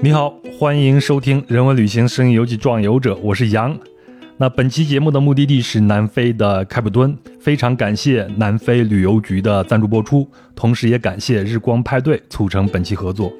[0.00, 3.76] 你好，欢迎收听《人文旅行声音游记壮游者》，我是杨。
[4.36, 13.32] 那本期节目的目的地是南非的开普敦，非常感谢南非旅游局的赞助播出，同时也感谢日光派对促成本期合作。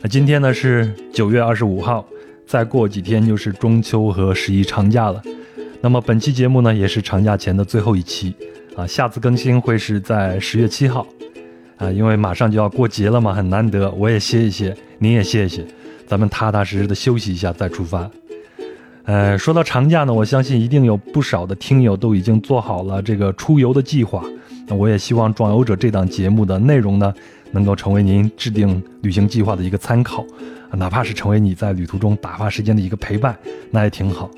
[0.00, 2.06] 那今天呢是九月二十五号，
[2.46, 5.20] 再过几天就是中秋和十一长假了。
[5.80, 8.32] 那么本期节目呢也是长假前的最后一期
[8.76, 11.04] 啊，下次更新会是在十月七号
[11.76, 15.66] 啊，因为马上就要过节了嘛，很难得，我也歇一歇，您也歇一歇。
[16.08, 18.10] 咱们踏踏实实的休息一下再出发。
[19.04, 24.24] 呃，说到长假呢，我相信一定有不少的听友都已经做好了这个出游的计划。
[24.66, 27.12] 那我也希望《壮游者》这档节目的内容呢，
[27.52, 30.24] 能够成为您制定旅行计划的一个参考，
[30.72, 33.34] 哪怕是成为你在旅途中打发时间的一个陪伴，
[33.70, 34.30] 那也挺好。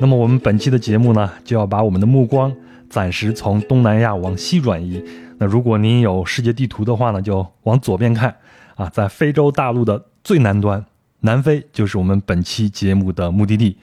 [0.00, 2.52] 那么我们本期的节目呢，就要把我们的目光
[2.90, 5.02] 暂时从东南亚往西转移。
[5.38, 8.34] 那如果您有世界地图的话呢，就往左边看
[8.74, 10.84] 啊，在非洲大陆的最南端。
[11.24, 13.78] 南非就是我们本期节目的目的地，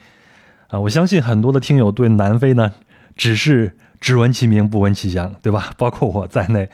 [0.68, 2.72] 啊，我相信很多的听友对南非呢，
[3.16, 5.72] 只是只闻其名不闻其详，对吧？
[5.76, 6.70] 包括我在内，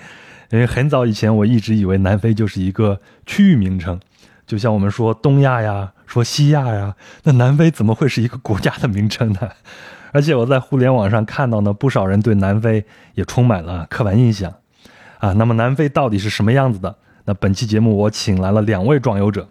[0.50, 3.98] 因为很早以前我一直以为南非就是一个区域名称，
[4.46, 9.48] 就像我们说东亚呀，说西亚呀，那南非怎么会是一个国家的名称呢？
[10.12, 14.52] 而且我在互联网上看到呢，不少人对南非也充满了刻板印象，
[15.18, 16.94] 啊，那么南非到底是什么样子的？
[17.24, 19.48] 那本期节目我请来了两位壮游者。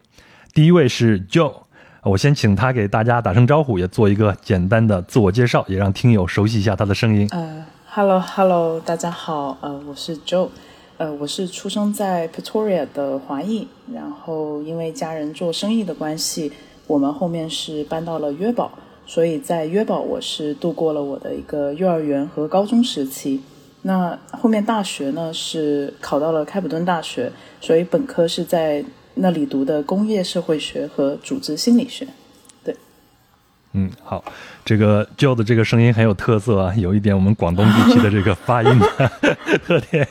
[0.58, 1.54] 第一位是 Joe，
[2.02, 7.28] 我先请他给大家打声招呼，也做一个简单的自我介绍，也让听友熟悉一下他的声音。
[7.30, 10.50] 呃，Hello Hello，大家好，呃，我是 Joe，
[10.98, 16.52] 呃，我是出生在 Pretoria 的华裔，然后因为家人做生意的关系，
[16.88, 18.72] 我们后面是搬到了约堡，
[19.06, 23.44] 所以在约堡我是度过了我的一个幼儿园和高中时期。
[23.84, 28.84] 那后面大学呢是考到了开普敦大学，所以本科是在。
[29.20, 32.08] 那里读的工业社会学和组织心理学，
[32.64, 32.76] 对，
[33.74, 34.24] 嗯，好，
[34.64, 39.12] 这个 Joe 的这个声音很有特色啊，有一点我们广东地区的这个发音的
[39.66, 40.08] 特点。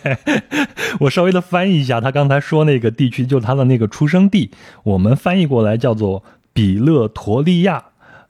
[1.00, 4.50] 我稍微的翻译一下，他刚才说那个地区就他的那个出生地，
[4.82, 6.22] 我们翻译过来叫做
[6.52, 7.84] 比勒陀利亚，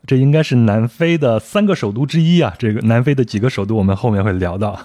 [0.06, 2.54] 这应该是南非的三个首都之一啊。
[2.58, 4.78] 这个南非的几个首都，我们后面会聊到。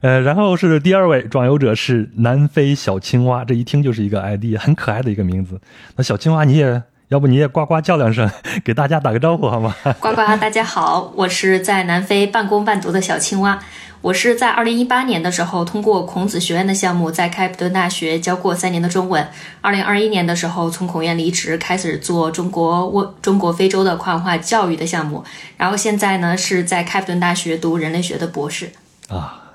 [0.00, 5.60] 呃，然后是第二位壮游者是南非小青蛙，这一听就是一个 ID，很可爱的一个名字。
[5.96, 8.30] 那小青蛙，你也要不你也呱呱叫两声，
[8.64, 9.74] 给大家打个招呼好吗？
[9.98, 13.58] 呱呱，大家好，我是在南非半工半读的小青蛙。
[14.02, 19.26] 我是在二零一八年的时候通过孔子学院的项目，在开普敦大学教过三年的中文。
[19.62, 25.24] 二零二一年的时候从孔院离职，开始做中国我中国非洲的跨文化教育的项目。
[25.56, 28.70] 然后现在呢是在开普敦大学读人类学的博士。
[29.08, 29.45] 啊。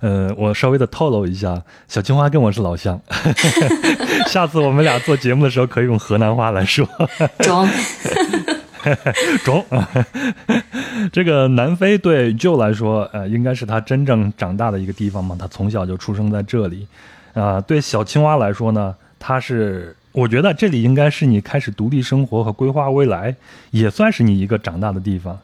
[0.00, 3.00] 呃，我稍微的透露一下，小青蛙跟我是老乡，
[4.28, 6.88] 下次我们俩做节目的时候可以用河南话来说。
[7.40, 7.68] 中，
[9.44, 9.64] 中，
[11.12, 16.86] 这个南非对 Joe 来说，呃，应该是他真正长大的一个地方嘛，他从小就出生在这里。
[17.34, 23.34] 啊，对小青蛙来说呢，他是，我觉得这里应该是你开始独立生活和规划未来，
[23.72, 25.38] 也算是你一个长大的地方。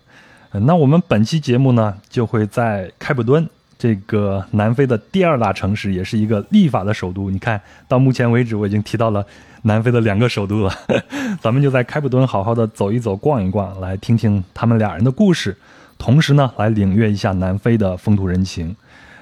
[0.53, 3.49] 那我们本期节目呢，就会在开普敦。
[3.79, 7.31] 这个南非的第二大城市，也是一个立法的首都。
[7.31, 9.25] 你看到目前为止，我已经提到了
[9.63, 10.73] 南非的两个首都了。
[11.41, 15.57] 咱们就在开普敦好好的走一走、逛一逛，来听听他们俩人的故事，
[15.99, 18.75] 同时呢，来领略一下南非的风土人情。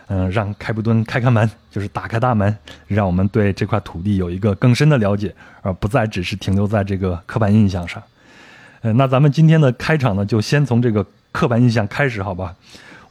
[0.08, 2.54] 嗯，让开普敦开开门，就是打开大门，
[2.86, 8.02] 让我们对这块土地有一个更深的了解，而不再只是停留在这个刻板印象上。
[8.82, 12.54] 呃，那咱们今天的开场呢，就先从这个刻板印象开始，好吧？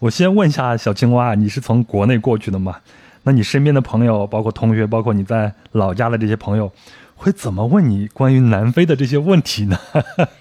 [0.01, 2.77] 我先问一下小青蛙，你是从国内过去的吗？
[3.21, 6.71] 那你身边的朋友，包括同学，包括你在老家的这些朋友，
[7.13, 9.77] 会怎么问你关于南非的这些问题呢？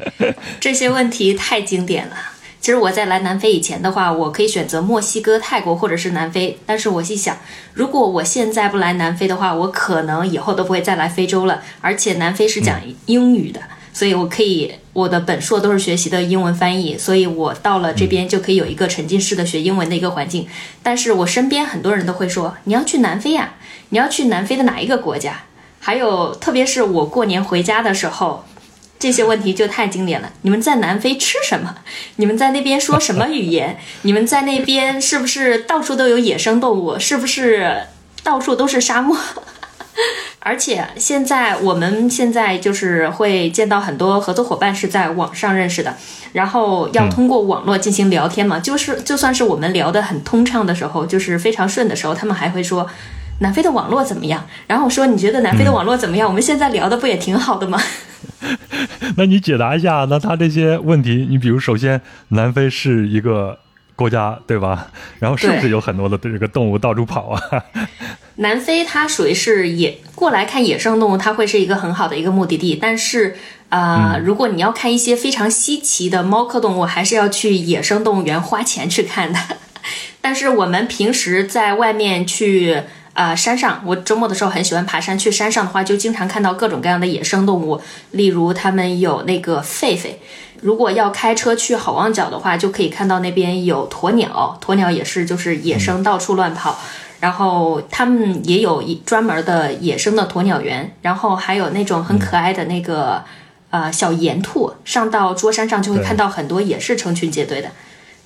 [0.58, 2.16] 这些问题太经典了。
[2.58, 6.58] 其实我在来南非以前的话，我可以选择墨西哥、泰国或者是南非。
[6.64, 7.36] 但是我细想，
[7.74, 11.60] 如果我现在不来南非的话，我可能以后都不会再来非洲了。
[11.82, 13.60] 而且南非是讲英语的。
[13.92, 20.46] 所以，我可以我的本硕都是学习的英文翻译，所以我到了这边就可以有一个沉浸式的学英文的一个环境。
[20.82, 23.54] 但是我身边很多人都会说：“你要去南非呀？
[23.88, 25.42] 你要去南非的哪一个国家？”
[25.80, 28.44] 还有，特别是我过年回家的时候，
[28.98, 30.32] 这些问题就太经典了。
[30.42, 31.76] 你们在南非吃什么？
[32.16, 33.78] 你们在那边说什么语言？
[34.02, 36.98] 你们在那边是不是到处都有野生动物？
[36.98, 37.84] 是不是
[38.22, 39.16] 到处都是沙漠？
[40.42, 45.94] 而且现在我们现在就是会见到很多合作伙伴是在网上认识的，
[46.32, 52.88] 然后要通过网络进行聊天嘛，就是就算是我们聊得很通畅的时候，就是非常顺的时候，他们还会说
[53.40, 54.46] 南非的网络怎么样？
[54.66, 56.26] 然后我说你觉得南非的网络怎么样？
[56.26, 57.80] 我们现在聊的不也挺好的吗？
[59.16, 63.58] 那你解答一下，那他这些问题，你比如首先，南非是一个
[64.00, 64.88] 国家，对吧？
[65.18, 67.40] 然后是不是有很多的这个动物到处跑啊？
[68.36, 72.78] 南非它属于是野过来看野生动物，它会是一个很好的一个目的地。
[72.80, 73.36] 但是，
[73.68, 79.38] 呃，如果你要看一些非常稀奇的猫科动物，还是要去野生动物园花钱去看的。
[80.22, 82.82] 但是我们平时在外面去。
[83.12, 85.18] 呃，山上，我周末的时候很喜欢爬山。
[85.18, 87.82] 去山上的话，就经常看到各种各样的野生动物，
[88.12, 90.12] 例如他们有那个狒狒。
[90.62, 96.78] 如果要开车去好望角的话，就可以看到那边有鸵鸟，鸵鸟也是就是野生到处乱跑。
[97.20, 103.22] 然后他们也有一专门的野生的鸵鸟园，然后还有那种很可爱的那个
[103.68, 104.72] 呃小岩兔。
[104.86, 107.70] 上到桌山上就会看到很多，也是成群结队的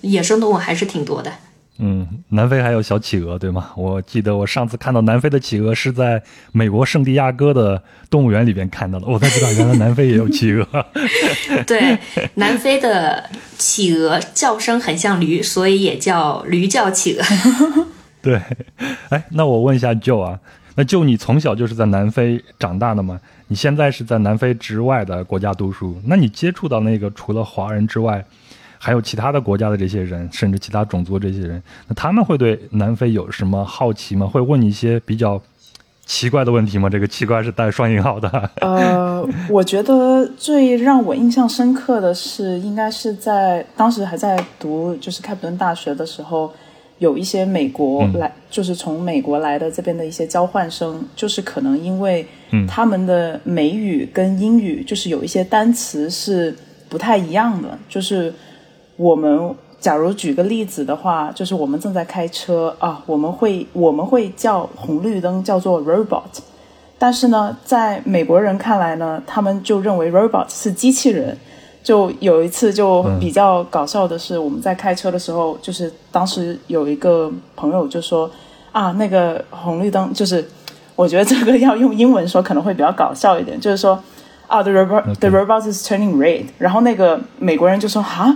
[0.02, 1.32] 野生动物，还是挺多的。
[1.78, 3.72] 嗯，南非还有小企鹅，对吗？
[3.76, 6.22] 我记得我上次看到南非的企鹅是在
[6.52, 10.66] 美国圣地亚哥的动物园里边看到的，我才知道原来南非也有企鹅。
[11.66, 11.98] 对，
[12.34, 13.28] 南非的
[13.58, 17.24] 企鹅叫声很像驴，所以也叫驴叫企鹅。
[18.22, 18.40] 对，
[19.08, 20.38] 哎，那我问一下 Joe 啊，
[20.76, 23.20] 那就你从小就是在南非长大的吗？
[23.48, 28.24] 你现在是在南非之外的国家读书，那你接触到那个除了华人之外？
[28.84, 34.26] 还有其他的国家的这些人，甚至其他种族这些人，那他们会对南非有什么好奇吗？
[34.26, 35.40] 会问你一些比较
[36.04, 36.90] 奇怪的问题吗？
[36.90, 38.28] 这个奇怪是带双引号的。
[38.60, 46.52] 呃，我觉得最让我印象深刻的是，应该是在当时还在读就是开普敦大学的时候，
[46.98, 52.26] 有一些美国来，就是从美国来的这边的一些交换生，就是可能因为
[52.68, 56.54] 他们的美语跟英语就是有一些单词是
[56.90, 58.30] 不太一样的，就是。
[58.96, 66.22] 我们假如举个例子的话，就是我们正在开车啊，我们会我们会叫红绿灯叫做 robot，
[66.98, 71.36] 但是呢，在美国人看来呢，他们就认为 robot 是机器人。
[71.82, 78.30] 就有一次就比较搞笑的是，我们在开车的时候，就是当时有一个朋友就说
[78.72, 80.42] 啊，那个红绿灯就是，
[80.96, 84.02] 我觉得这个要用英文说可能会比较搞笑一点，就是说
[84.46, 88.34] 啊，the robot the robot is turning red，然后那个美国人就说啊。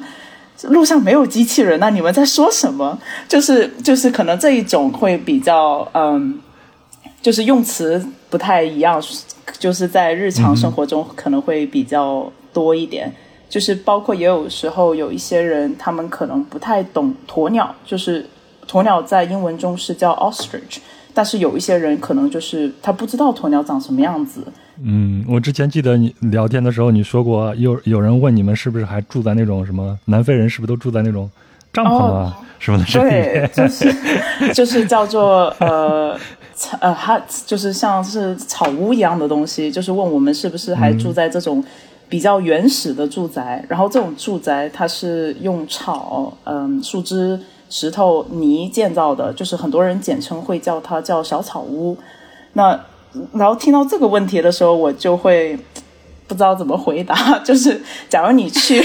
[0.65, 2.99] 路上没有机器人，那你们在说什么？
[3.29, 6.41] 就是就是可能这一种会比较嗯，
[7.23, 9.01] 就是用词不太一样，
[9.59, 13.13] 就是在日常生活中可能会比较多一点。
[13.49, 18.29] 就是包括也有时候有一些人，他们可能不太懂鸵鸟，就是
[18.69, 20.79] 鸵鸟在英文中是叫 ostrich，
[21.15, 24.43] 但是有一些人可能就是他不知道鸵鸟长什么样子。
[24.83, 31.31] 嗯，我之前记得你聊天的时候，你说过有有人问你们是不是还住在那种什么南非人是不是都住在那种
[31.73, 32.85] 帐篷啊什么的？
[32.93, 36.17] 对， 就是就是叫做呃
[36.81, 39.71] 呃 hut，就是像是草屋一样的东西。
[39.71, 41.63] 就是问我们是不是还住在这种
[42.09, 43.65] 比较原始的住宅？
[43.69, 47.39] 然后这种住宅它是用草、嗯树枝、
[47.71, 51.97] 石头、泥建造的，就是很多人简称会叫它叫小草屋。
[52.55, 52.79] 那
[53.33, 55.59] 然后听到这个问题的时候，我就会
[56.29, 57.15] 不知道怎么回答。
[57.45, 58.83] 就是假如你去，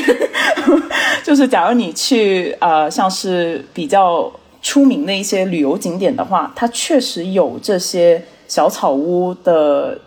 [1.24, 4.32] 就是假如你去，呃，像是比较
[4.62, 10.00] 出名的一些旅游景点的话，它确实有这些小草屋的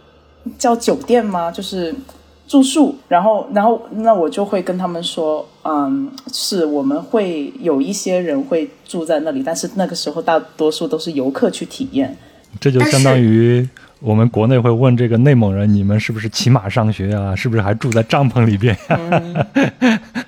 [0.58, 1.50] 叫酒店吗？
[1.50, 1.94] 就是
[2.48, 2.94] 住宿。
[3.08, 12.16] 然后，然后那我就会跟他们说，嗯，是我们会有一些人会住在那里，但是那个时候大多数都是游客去体验。
[12.58, 13.68] 这就相当于。
[14.00, 17.34] 我们国内会问这个内蒙人，你们是不是骑马上学啊？
[17.34, 18.76] 是不是还住在帐篷里边？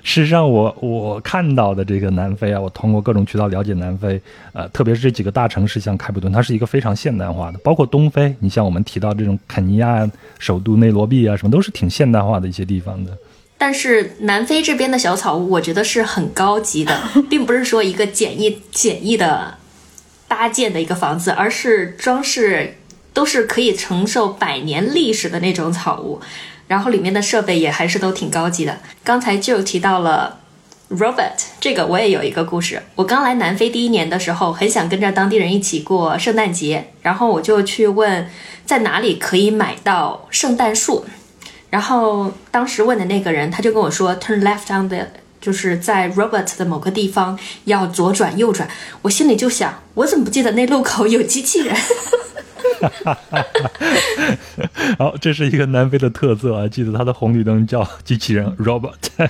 [0.01, 4.19] 事 实上，我我看到的这个南非啊，我通过各种渠道了解南非，
[4.53, 7.59] 呃，特别是这几个大城市，像开普敦，它是一个非常现代化的。
[7.59, 10.09] 包括东非，你像我们提到这种肯尼亚
[10.39, 13.15] 首都内罗毕啊，什么都是挺现代化的一些地方的。
[13.59, 16.99] 但是南非这边的小草屋，我觉得是很高级的，
[17.29, 19.53] 并不是说一个简易简易的
[20.27, 22.73] 搭建的一个房子，而是装饰。
[23.13, 26.19] 都是可以承受百年历史的那种草屋，
[26.67, 28.77] 然后里面的设备也还是都挺高级的。
[29.03, 30.39] 刚才就提到了
[30.89, 32.81] Robert，这个我也有一个故事。
[32.95, 38.29] 我刚来南非第一年的时候，很想跟着当地人一起过圣诞节，然后我就去问
[38.65, 41.05] 在哪里可以买到圣诞树。
[41.69, 45.05] 然后当时问的那个人，他就跟我说，Turn left on the，
[45.39, 48.67] 就是在 Robert 的某个地方要左转右转。
[49.03, 51.75] 我心里就想，我怎么不记得那路口有机器人？
[54.97, 56.67] 好，这是一个南非的特色啊！
[56.67, 58.93] 记得它的红绿灯叫机器人 robot。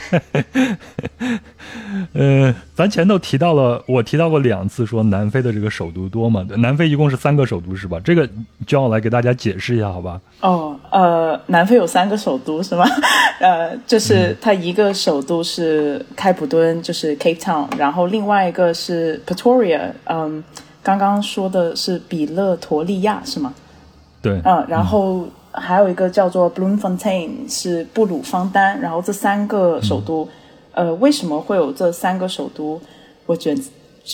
[2.14, 6.46] 呃，咱前头提到了，我提到过两次，说南非的这个首都多嘛？
[6.58, 8.00] 南非一共是三个首都是吧？
[8.04, 8.28] 这个
[8.66, 10.20] 就要来给大家解释一下，好吧？
[10.42, 12.86] 哦，呃，南非有三个首都是吗？
[13.40, 20.44] 呃，就是它一个首都是开普敦，就是 Cape Town，然后另外一个是 Pretoria，嗯。
[20.82, 23.54] 刚刚说的是比勒陀利亚是吗？
[24.22, 30.28] 对，嗯，然后还有一个叫做 Bloemfontein 是布鲁方丹，然后这三个首都，
[30.74, 32.80] 呃，为什么会有这三个首都？
[33.26, 33.56] 我觉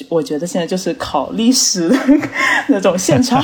[0.10, 1.92] 我觉得现在就是考历史
[2.68, 3.44] 那种现场。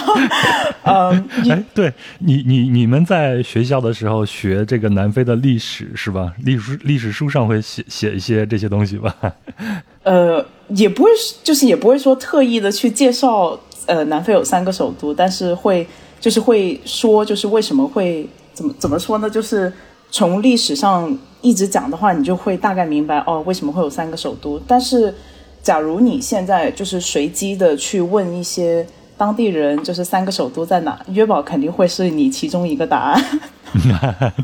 [0.84, 6.34] 嗯， 哎，对你你你们在学校的时候学这个南非的历史是吧？
[6.43, 9.15] 历史历史书上会写写一些这些东西吧？
[10.03, 10.46] 呃。
[10.74, 11.10] 也不会，
[11.43, 15.86] 就是也不会说特意的去介绍，呃，南非有三个首都，但是会
[16.17, 19.29] 就是会说，就是为什么会怎么怎么说呢？
[19.29, 19.70] 就是
[20.12, 24.58] 从历史上一直讲的话，你就会大概明白哦，为什么会有三个首都。
[24.65, 25.13] 但是，
[25.62, 28.86] 假如你现在就是随机的去问一些
[29.18, 33.24] 当地人，就是三个首都在哪，约堡肯定会是你其中一个答案。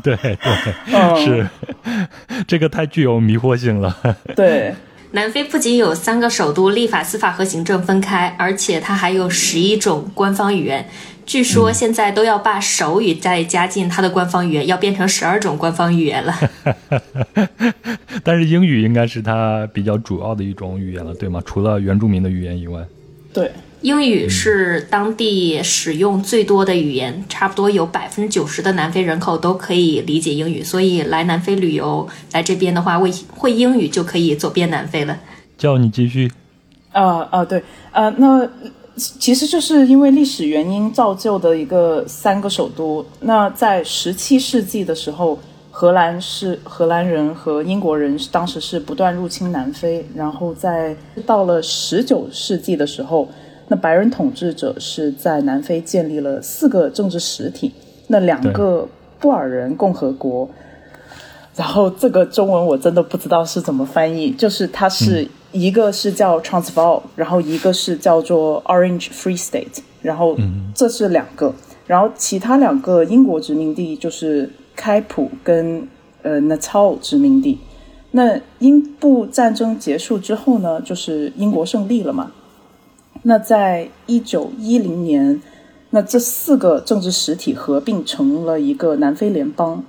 [0.02, 0.16] 对
[0.86, 1.48] 对，是
[2.46, 3.96] 这个太具有迷惑性了。
[4.34, 4.74] 对。
[5.12, 10.86] 南非不仅有三个首都，立法、司法和行政分开，而且它还有十一种官方语言。
[11.28, 16.34] 据说现在都要把手语再加进它的官方语言，要变成十二种官方语言了。
[18.24, 21.42] 但是英语应该是它比较主要的一种语言了，对吗？
[21.44, 22.82] 除了原住民的语言以外。
[23.32, 23.52] 对。
[23.80, 35.16] 英语是当地使用最多的语言，差不多有百分之九十的南非人口都可以理解英语，所以来南非旅游，来这边的话，会会英语就可以走遍南非了。
[35.56, 36.32] 叫你继续。
[36.90, 38.50] 啊啊，对，呃，那
[38.98, 43.04] 其实就是因为历史原因造就的一个三个首都。
[43.20, 45.38] 那在十七世纪的时候，
[45.70, 53.28] 荷兰是荷兰人和英国人当时是不断入侵南非，然后在到了十九世纪的时候。
[53.70, 57.70] 那白人统治者是在南非建立了四个政治实体，
[58.06, 58.88] 那两个
[59.18, 60.48] 布尔人共和国，
[61.54, 70.36] 然后这个中文我真的不知道是怎么翻译，就是它是一个是叫 Transvaal，然后一个是叫做 Orange Free State，然后
[70.74, 71.54] 这是两个，
[71.86, 75.88] 然后其他两个英国殖民地就是开普跟
[76.22, 77.58] 呃 Natal 殖民地。
[78.10, 82.32] 那英布战争结束之后呢，就是英国胜利了嘛。
[83.22, 85.42] 那在一九一零年，
[85.90, 89.84] 那这四个政治实体合并成了一个南非联邦。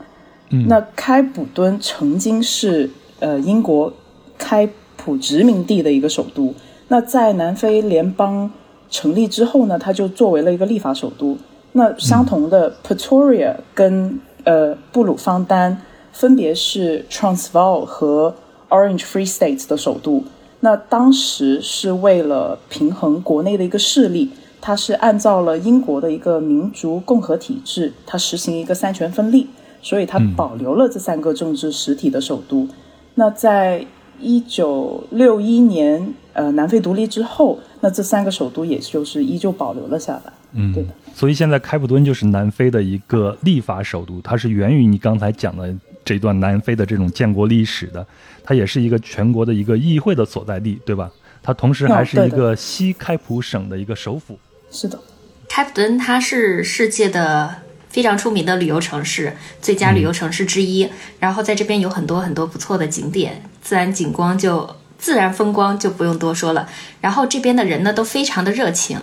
[0.50, 2.90] 嗯，那开普敦曾经是
[3.20, 3.94] 呃英国
[4.38, 4.68] 开
[5.00, 6.54] 普殖民地的一个首都。
[6.90, 8.52] 那在南非联邦
[8.90, 11.38] 成立之后呢，它就作为了一个立法首都。
[11.72, 18.36] 那相同的，Pretoria 跟呃布鲁方丹分别是 Transvaal 和
[18.70, 20.24] Orange Free State 的首都。
[20.62, 29.48] 那当时是为了平衡国内的一个势力，它是按照了英国的一个民族共和体制，它实行一个三权分立，
[29.82, 32.68] 所以它保留了这三个政治实体的首都。
[33.16, 33.86] 那在
[34.22, 40.34] 一九六一年，呃，南非独立之后，那这三个首都也就是依旧保留了下来。
[40.54, 40.90] 嗯，对的。
[41.14, 45.74] 所以现在开普敦就是南非的一个立法首都，它是源于你刚才讲的
[46.04, 48.06] 这段南非的这种建国历史的。
[48.44, 51.12] 它也是一个全国的一个议会的所在地，对吧？
[51.44, 54.40] 它同时还是一个西开普省的一个首府。
[54.72, 55.00] 是的，
[55.48, 57.58] 开普敦它是世界的
[57.90, 60.90] 非常出名的旅游城市，最佳旅游城市之一。
[61.20, 66.70] 然后在这边有很多很多不错的景点，自然景观就自然风光就不用多说了。
[67.02, 69.02] 然后这边的人呢都非常的热情。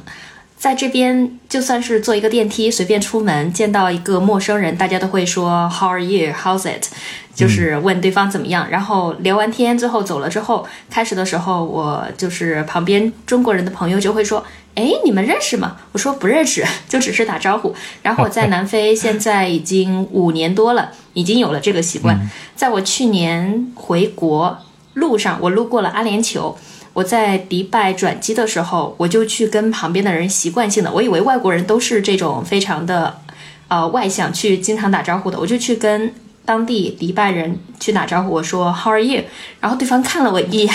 [0.57, 6.33] 在这边，就算是坐一个电梯，随便出门见到一个陌生人，大家都会说 How are you?
[6.33, 6.89] How's it?
[7.35, 8.67] 就是问对方怎么样。
[8.71, 14.43] 然后聊完天，之后走了之后，开始的时候，我就是旁边中国人的朋友就会说
[14.75, 17.75] ：“哎，你们认识吗？”我说不认识，就只是打招呼。
[18.03, 22.19] 然后我在南非现在已经五年多了，已经有了这个习惯。
[22.57, 24.59] 在我去年回国
[24.95, 26.55] 路上，我路过了阿联酋。
[26.97, 33.21] 我在迪拜转机的时候，我就去跟旁边的人习惯性的，我以为外国人都是这种非常的，
[33.69, 36.11] 呃，外向，去经常打招呼的，我就去跟
[36.47, 39.25] 当地迪拜人去打招呼，我说 How are you？
[39.61, 40.75] 然后对方看了我一眼，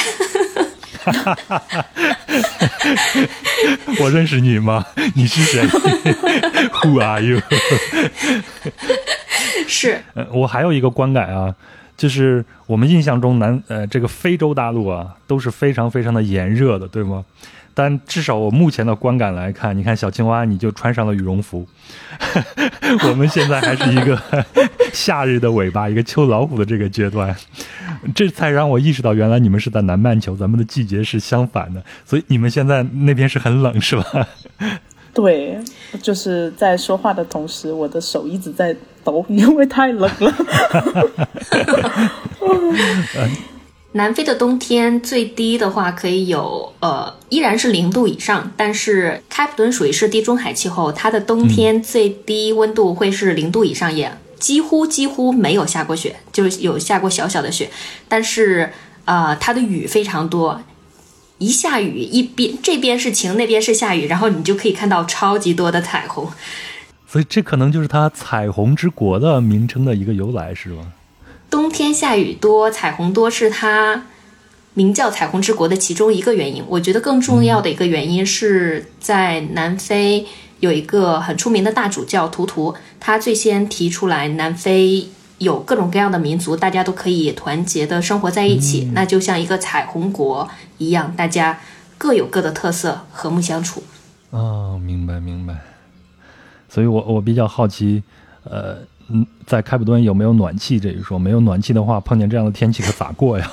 [4.00, 4.86] 我认识你吗？
[5.16, 5.66] 你是谁
[6.84, 7.42] ？Who are you？
[9.68, 11.56] 是，我还有一个观感啊。
[12.02, 17.24] 就是我们印象中南呃这个非洲大陆啊都是非常非常的炎热的，对吗？
[17.76, 21.68] 但至少我目前的观感来看，你看小青蛙你就穿上了羽绒服，
[23.08, 24.20] 我们现在还是一个
[24.92, 27.36] 夏日的尾巴，一个秋老虎的这个阶段，
[28.16, 34.28] 这才让我意识到原来你们是在南半球，咱们的季节是相反的，所以你们现在那边是很冷是吧？
[35.14, 35.60] 对，
[36.02, 40.34] 就是在说话的同时，我的手一直在抖，因为太冷了。
[43.94, 57.70] 南非的冬天最低的话可以有呃，依然是零度以上，但是开普敦属于是地中海气候，它的冬天最低温度会是零度以上，也几乎几乎没有下过雪，就是有下过小小的雪，
[58.08, 58.72] 但是
[59.04, 60.62] 呃，它的雨非常多。
[61.42, 66.30] 一下雨，一边这边是晴，那边是下雨，然后你就可以看到超级多的彩虹，
[67.08, 70.94] 所以这可能就是它“彩虹之国”的名称的一个由来，是吗？
[71.50, 74.06] 冬天下雨多，彩虹多是它
[74.76, 76.64] 名叫“彩虹之国”的其中一个原因。
[76.68, 80.28] 我觉得更重要的一个原因是在南非
[80.60, 85.08] 有一个很出名的大主教图图，他最先提出来南非。
[85.42, 91.60] 有各种各样的民族，大家都可以团结的生活在一起，那就像一个彩虹国一样，大家
[91.98, 93.82] 各有各的特色，和睦相处。
[94.30, 95.56] 哦，明白明白。
[96.70, 98.04] 所以我我比较好奇，
[98.44, 98.78] 呃，
[99.10, 101.18] 嗯，在开普敦有没有暖气这一说？
[101.18, 103.52] 没有暖气的话，碰见这样的天气可咋过呀？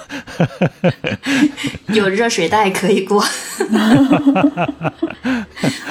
[1.89, 3.25] 有热水袋可以过。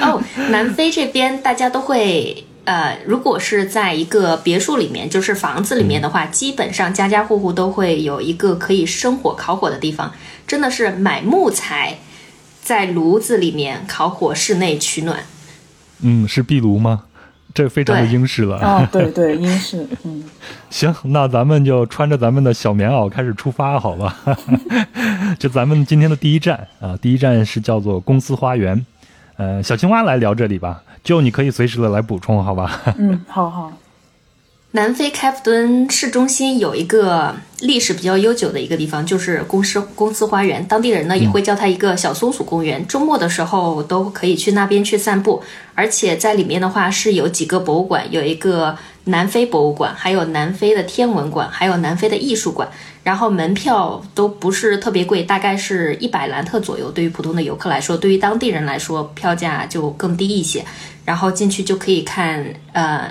[0.00, 2.44] 哦，南非这边大家都会。
[2.68, 10.12] 呃，如果是在一个别墅里面，就是房子里面的话，基本上家家户户都会有一个可以生火烤火的地方。
[10.46, 11.96] 真的是买木材，
[12.60, 15.20] 在炉子里面烤火，室内取暖。
[16.02, 17.04] 嗯，是壁炉吗？
[17.54, 18.58] 这非常的英式了。
[18.58, 19.86] 哦，对对，英式。
[20.04, 20.24] 嗯，
[20.68, 24.14] 行，那咱们就穿着咱们的小棉袄开始出发，好吧？
[25.40, 28.84] 就咱们今天的第一站啊，第一站是叫做公司花园。
[29.38, 30.82] 呃，小青蛙来聊这里吧。
[31.08, 32.82] 就你可以随时的来补充，好吧？
[32.98, 33.72] 嗯，好好。
[34.72, 40.62] 南非开普敦市中心有一个历史比较悠久的一个地方，就是公司公司花园。
[40.66, 42.86] 当地人呢也会叫它一个小松鼠公园。
[42.86, 45.42] 周末的时候都可以去那边去散步，
[45.74, 52.68] 而且在里面的话是有几个博物馆，有一个南非博物馆，还有南非的天文馆，还有南非的艺术馆。
[53.02, 56.90] 然后门票都不是特别贵，大概是一百兰特左右。
[56.90, 60.62] 对于普通的游客来说，对于当地人来说，票价就更低一些。
[61.08, 63.10] 然后进去就可以看呃。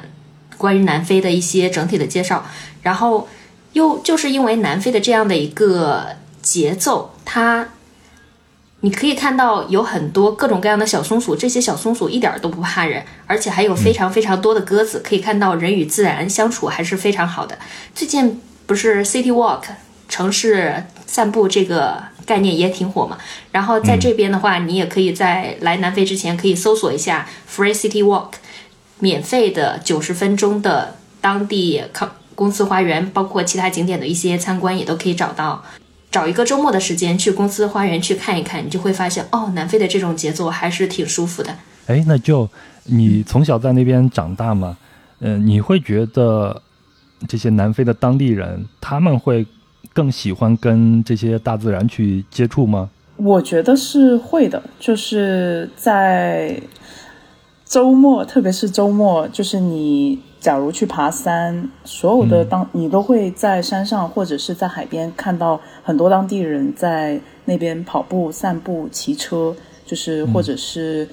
[0.57, 2.43] 关于南非的一些整体的介绍，
[2.81, 3.27] 然后
[3.73, 6.07] 又就是因为南非的这样的一个
[6.41, 7.69] 节奏，它
[8.79, 17.59] 你可以看到有很多各种各样的小松鼠，这些小松鼠一点都不怕人，而且还有非常非常多的鸽子，可以看到人与自然相处还是非常好的。
[17.93, 19.61] 最近不是 City Walk
[20.09, 23.17] 城市散步这个概念也挺火嘛，
[23.51, 28.33] 然后在这边的话，你也可以在来南非之前可以搜索一下 Free City Walk。
[28.99, 35.63] 免费的九十分钟的当地康公司花园，包括其他景点的一些参观，也都可以找到。
[36.09, 41.55] 找一个周末的时间去公司花园去看一看，你就会发现，哦，南非的这种节奏还是挺舒服的。
[41.85, 42.49] 哎，那就
[42.85, 44.75] 你从小在那边长大嘛，
[45.19, 46.59] 嗯，你会觉得
[47.27, 49.45] 这些南非的当地人他们会
[49.97, 52.91] 更喜欢跟这些大自然去接触吗？
[53.15, 56.61] 我觉得是会的，就是在。
[57.69, 69.53] 周末，特别是周末，就是你假如去爬山，所有的当你都会在山上或者是在海边看到很多当地人在那边跑步、散步、骑车，
[69.85, 71.05] 就是或者是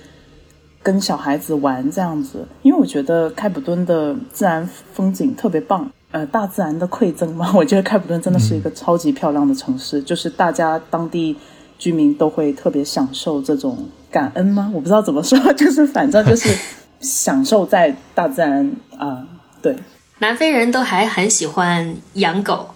[0.81, 2.47] 跟小孩子玩这样子。
[2.63, 7.51] 因为我觉得开普敦的自然风景特别棒，呃，大自然的馈赠吗。
[7.59, 11.37] 我觉得开普敦真的是一个超级漂亮的城市，就是大家当地
[11.77, 13.89] 居民都会特别享受这种。
[14.13, 14.71] 感恩吗？
[14.73, 16.57] 我不知道怎么说， 就是反正就是
[17.01, 19.27] 享受在大自然啊。
[19.61, 19.77] 对，
[20.21, 22.69] 南非人都还很喜欢养狗，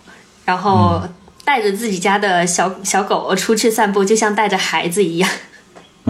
[0.44, 1.00] 然后
[1.44, 5.30] 带着自己家的小小狗出去散步，就像带着孩子一样。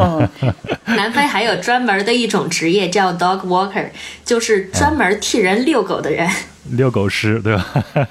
[0.00, 0.54] 嗯，
[0.96, 3.86] 南非还有专门的一种职业叫 dog walker，
[4.24, 6.28] 就是专门替人遛狗的人。
[6.72, 7.66] 遛狗师，对吧？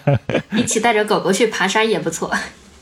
[0.57, 2.33] 一起带着狗狗去爬山也不错。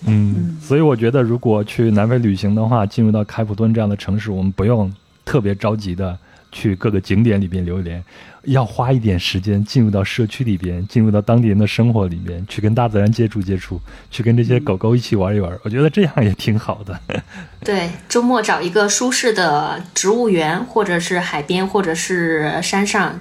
[0.08, 4.94] 嗯，所以我觉得，如果去南非旅行的话，进入到开普敦这样的城市，我们不用
[5.26, 6.18] 特别着急的
[6.52, 8.04] 去各个景点里边流连，
[8.46, 13.80] 要花一点时间进入到社区里边，进入到当地人的生活里边，去跟大自然接触接触，
[14.10, 15.52] 去跟这些狗狗一起玩一玩。
[15.64, 17.00] 我觉得这样也挺好的。
[17.64, 23.20] 对，周末找一个舒适的植物园，或者是海边，或者是山上，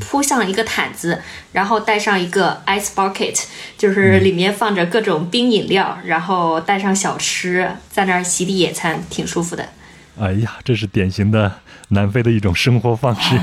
[0.00, 3.44] 铺上一个毯子，然后带上一个 ice bucket，
[3.78, 9.68] 就是里面放着各种冰饮料，然后带上小吃，在那儿席地野餐，挺舒服的。
[10.18, 11.50] 哎呀，这是典型的
[11.90, 13.36] 南非的一种生活方式。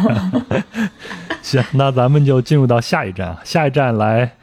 [1.42, 4.34] 行，那咱们就进入到下一站，下一站来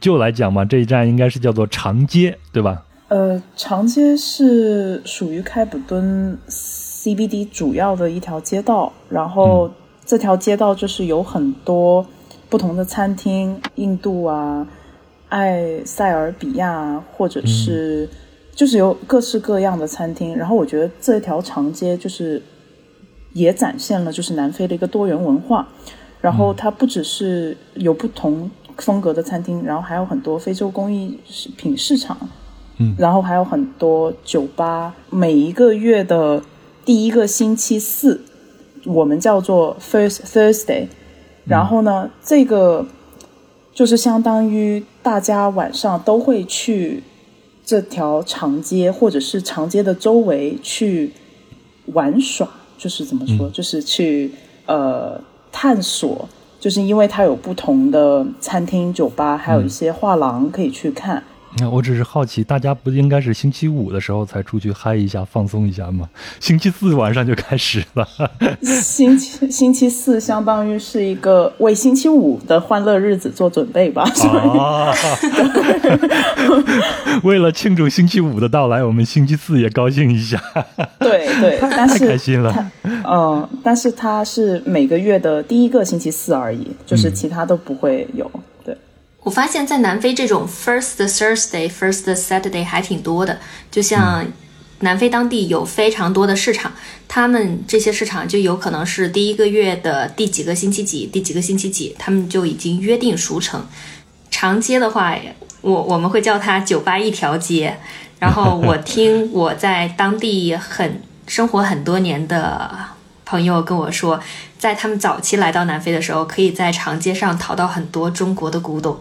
[0.00, 2.82] 就来讲嘛，这一站应该是叫做长街，对吧？
[3.08, 9.70] 呃，长街是属于开普敦 CBD 主要的一条街道，然后
[10.04, 12.06] 这条街道就是有很多
[12.48, 14.66] 不同的餐厅，印度啊、
[15.30, 18.08] 埃塞尔比亚，或者是
[18.54, 20.36] 就是有各式各样的餐厅。
[20.36, 22.40] 然后我觉得这条长街就是
[23.32, 25.68] 也展现了就是南非的一个多元文化。
[26.20, 31.18] 然后它不只是有不同风格的餐厅，然后还有很多非洲工艺
[31.56, 32.16] 品市场。
[32.82, 36.42] 嗯然后还有很多酒吧，每一个月的
[36.84, 38.22] 第一个星期四，
[38.86, 40.88] 我们叫做 First Thursday。
[41.44, 42.86] 然后呢，这个
[43.74, 47.02] 就是相当于大家晚上都会去
[47.64, 51.12] 这条长街，或者是长街的周围去
[51.86, 52.48] 玩耍，
[52.80, 54.32] 就是怎么说，就是去
[54.64, 55.20] 呃
[55.52, 56.26] 探索，
[56.58, 61.22] 就是因为它有不同的餐厅、酒吧，还有一些画廊可以去看。
[61.58, 66.08] 那我只是好奇，大家不应该是星期五的时候才出去嗨一下、放松一下吗？
[66.38, 68.06] 星期四晚上就开始了。
[68.62, 74.04] 星期星期四相当于是一个为星期五的欢乐日子做准备吧。
[74.58, 74.94] 啊！
[77.24, 80.40] 为了庆祝星期五的到来，我们星期四也高兴一下。
[81.00, 82.70] 对对，但是太开心了。
[82.84, 88.30] 嗯，但是它是每个月的第一个星期四而已，就是其他都不会有。
[89.22, 93.38] 我发现，在南非这种 First Thursday、First Saturday 还挺多的。
[93.70, 94.26] 就像
[94.80, 96.72] 南非当地有非常多的市场，
[97.06, 103.66] 他们这些市场就有可能是第一个月的第几个星期几、第几个星期几，他们就已经约定俗成。
[104.30, 105.14] 长街的话，
[105.60, 107.76] 我我们会叫它酒吧一条街。
[108.18, 112.70] 然后我听我在当地很生活很多年的
[113.30, 114.20] 朋友跟我说。
[114.58, 118.94] 在他们早期来到南非的时候，可以在长街上淘到很多中国的古董，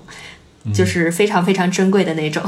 [0.73, 2.41] 就是非常非常珍贵的那种。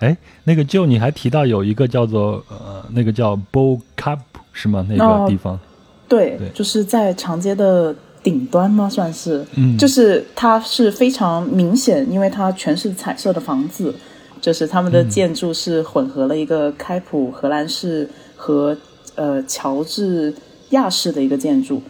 [0.00, 4.18] 哎，那个就你还提到有一个叫做呃，那个叫 Bow Cup
[4.52, 4.84] 是吗？
[4.88, 5.60] 那个地方？
[6.08, 8.88] 对，就是在长街的顶端吗？
[8.90, 13.94] 算是，嗯，就是它是非常明显，因为它全是彩色的房子，
[14.40, 18.76] 就是他们的建筑是混合了一个开普荷兰式和
[19.14, 20.34] 呃乔治
[20.70, 21.82] 亚式的一个建筑。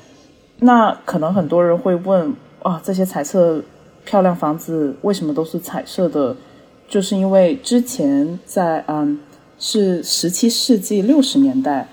[0.59, 3.63] 那可能很多人会问啊，这些彩色
[4.05, 6.37] 漂亮房子为什么都是彩色的？
[6.89, 9.21] 就是因为之前在嗯，
[9.59, 11.87] 是十七世纪六十年代，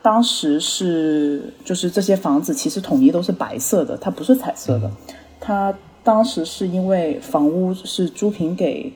[0.00, 4.90] 当时是就是这些房子其实统一都是白色的，它不是彩色的。
[5.38, 8.90] 它当时是因为房屋是租赁给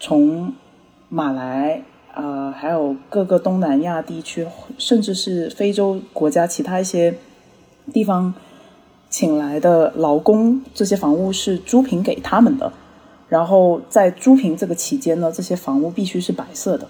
[0.00, 0.52] 从
[1.10, 1.82] 马来
[2.16, 4.46] 啊，还有各个东南亚地区，
[4.78, 7.14] 甚至是非洲国家其他一些
[7.92, 8.34] 地方。
[9.08, 12.72] 请来的劳工，这些房屋是租赁给他们的。
[13.28, 16.88] 然后在租赁这个期间呢，这些房屋必须是白色的。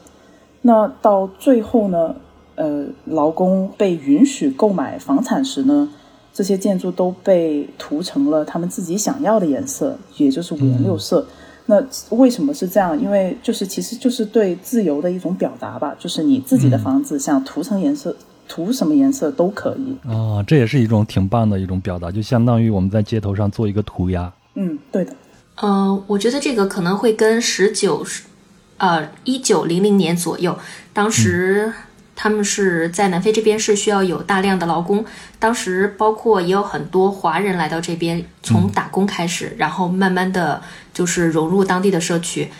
[0.62, 2.16] 那到最后呢，
[2.54, 5.90] 呃，劳工被允许购买房产时呢，
[6.32, 11.26] 这些建筑都被涂成了他们自己想要的颜色，也就是五颜六色。
[11.66, 13.00] 那为什么是这样？
[13.00, 18.16] 因为就是其实就是对自由的一种表达吧，就是你自己的房子想涂成颜色。
[18.48, 24.32] 涂什么颜色都可以啊，这也是一种挺棒的一种表达，就相当于我们在街头上做一个涂鸦。
[24.54, 25.12] 嗯，对的。
[25.60, 28.06] 嗯，我觉得这个可能会跟十九，
[28.76, 30.56] 呃，一九零零年左右，
[30.92, 31.72] 当时
[32.16, 35.04] 他们是在南非这边是需要有大量的劳工，
[35.38, 40.62] 当时包括也有很多华人来到这边，从打工开始，然后慢慢的
[40.94, 42.50] 就是融入当地的社区。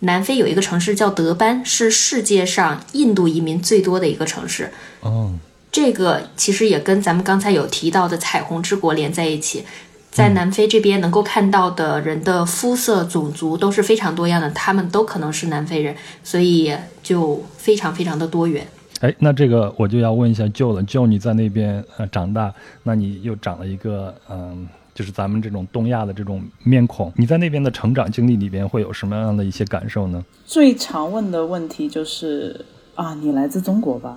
[0.00, 4.70] 南非有一个城市叫德班，是世界上印度移民最多的一个城市。
[5.00, 5.32] 哦，
[5.72, 9.64] 这个其实也跟咱们刚才有提到的彩虹之国连在一起。
[10.10, 16.72] 在南非这边能够看到的人的肤色、种族都是非常多样的，他们都可能是南非人，所以
[17.02, 18.64] 就非常非常的多元。
[19.04, 22.50] 哎，那这个我就要问一下舅了，舅你在那边呃长大，
[22.84, 24.66] 那你又长了一个嗯。
[24.94, 30.24] 就是咱们这种东亚的这种面孔，你在那边的成长经历里边会有什么样的一些感受呢？
[30.46, 32.64] 最常问的问题就是
[32.94, 34.16] 啊，你来自中国吧？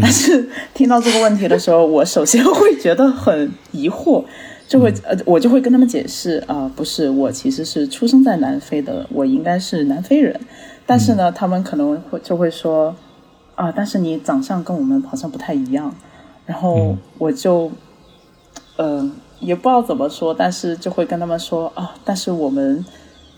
[0.00, 4.24] 但是听到这个问题的时候，我首先会觉得很疑惑，
[4.68, 10.40] 就会呃，我就会跟他们解释啊，不是，我其实是出生在南非的，我应该是南非人。
[10.86, 12.94] 但是呢，他们可能会就会说
[13.56, 15.92] 啊，但是你长相跟我们好像不太一样。
[16.46, 17.72] 然后我就。
[18.78, 22.84] 呃，也不知道怎么说，但是就会跟他们说啊，但是我们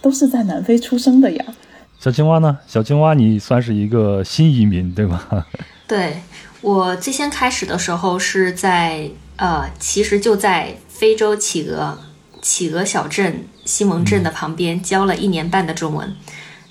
[0.03, 1.45] 都是在南非出生的呀。
[2.01, 2.59] 小青蛙呢？
[2.67, 5.47] 小青蛙，你算是一个新移民对吗？
[5.87, 6.21] 对
[6.61, 11.97] 我最先开始的时候是在呃，其实就在非洲企鹅
[12.43, 16.17] 企鹅小镇西蒙镇的旁边教了一年半的中文，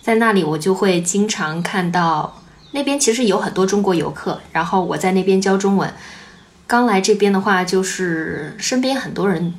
[0.02, 2.42] 在那里我就会经常看到
[2.78, 5.92] 那边其实有很多中国游客，然后我在那边教中文。
[6.68, 9.56] 刚来这边的话，就是身边很多人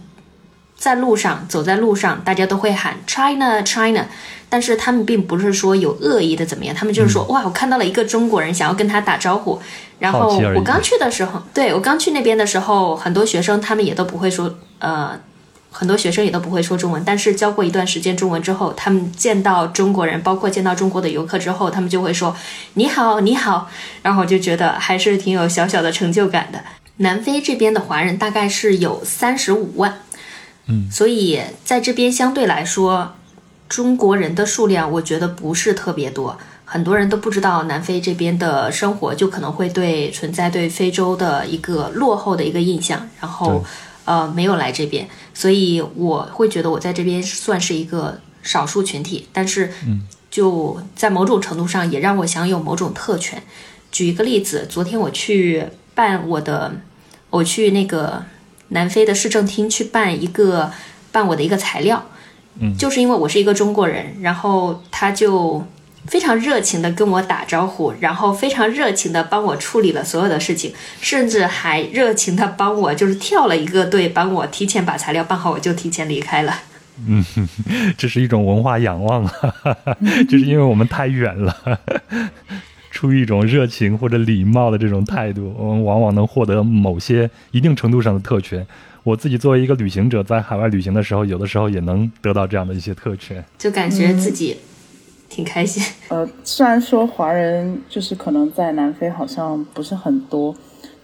[0.76, 4.06] 在路上走在路上，大家都会喊 China China，
[4.48, 9.60] 但是他们并不是说有恶意的怎么样，他们就是说哇，我看到了一个中国人，想要跟他打招呼。
[9.98, 15.18] 然后我刚去的时候，对我刚去那边的时候，很多学生他们也都不会说呃。
[15.78, 22.34] 很多学生也都不会说中文，但是教过一段时间中文之后，他们见到中国人，包括见到中国的游客之后，他们就会说
[22.74, 23.70] 你好，你好，
[24.02, 26.60] 然后我就觉得还是挺有小小的成就感的。
[26.96, 30.00] 南非这边的华人大概是有三十五万，
[30.66, 33.14] 嗯，所以在这边相对来说，
[33.68, 43.64] 中国人的数量我觉得不是特别多，很多人都不知道南非这边的生活，就可能会对存在对非洲的一个落后的一个印象，然后。
[44.08, 49.70] 呃，没有来这边，所以我会觉得我在这边算是一个少数群体，但是
[50.30, 53.42] 就在某种程度上也让我享有某种特权。
[53.92, 56.80] 举一个例子，昨天我去办我的，
[57.28, 58.24] 我去那个
[58.68, 60.72] 南非的市政厅去办一个
[61.12, 62.06] 办我的一个材料，
[62.58, 65.62] 嗯，就是因为我是一个中国人，然后他就。
[66.08, 76.54] 非常热情的跟我打招呼，然后非常热情的帮我处理了所有的事情，甚至还热情的帮我就是跳了一个队，帮我提前把材料办好，我就提前离开了。
[77.06, 77.24] 嗯，
[77.96, 79.32] 这是一种文化仰望啊，
[80.28, 81.80] 就是因为我们太远了，
[82.90, 88.66] 出于一种热情或者礼貌的这种态度，我们往往能获得某些一定程度上的特权。
[89.04, 94.56] 我自己作为一个旅行者，在海外旅行的时候，有的时候也能得到这样的一些特权，就感觉自己。
[95.28, 95.82] 挺开心。
[96.08, 100.54] 呃，虽然说华人就是可能在南非好像不是很多，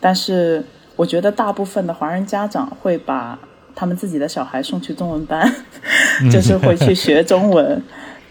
[0.00, 0.64] 但是
[0.96, 3.38] 我觉得大部分的华人家长会把
[3.74, 5.52] 他们自己的小孩送去中文班，
[6.32, 7.82] 就是会去学中文，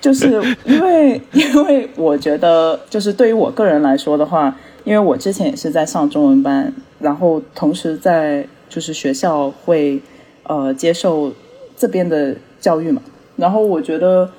[0.02, 10.02] 就是因为因为我觉得就是对于我个人来说的话，因为我之前也是在上中文班，然后同时在就是学校会
[10.44, 11.32] 呃接受
[11.78, 13.02] 这边的教育嘛，
[13.36, 14.30] 然后我觉得。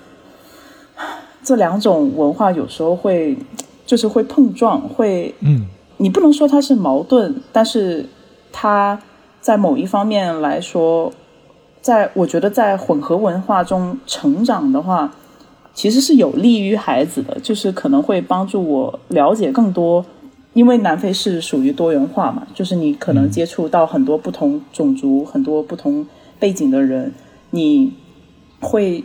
[1.45, 3.37] 这两种文化有时候会，
[3.85, 5.67] 就是会碰撞，会，嗯，
[5.99, 8.07] 你不能说它是矛盾，但是
[8.51, 8.99] 它
[9.41, 11.13] 在某一方面来说，
[11.83, 15.15] 在我觉得在混合文化中成长的话，
[15.75, 20.05] 其实是有利于孩子的，就是可能会帮助我了解更多，
[20.55, 26.07] 因为南非是属于多元化嘛，就是你可能接触到很多不同种族、很多不同
[26.39, 27.13] 背景的人，
[27.51, 27.93] 你
[28.61, 29.05] 会。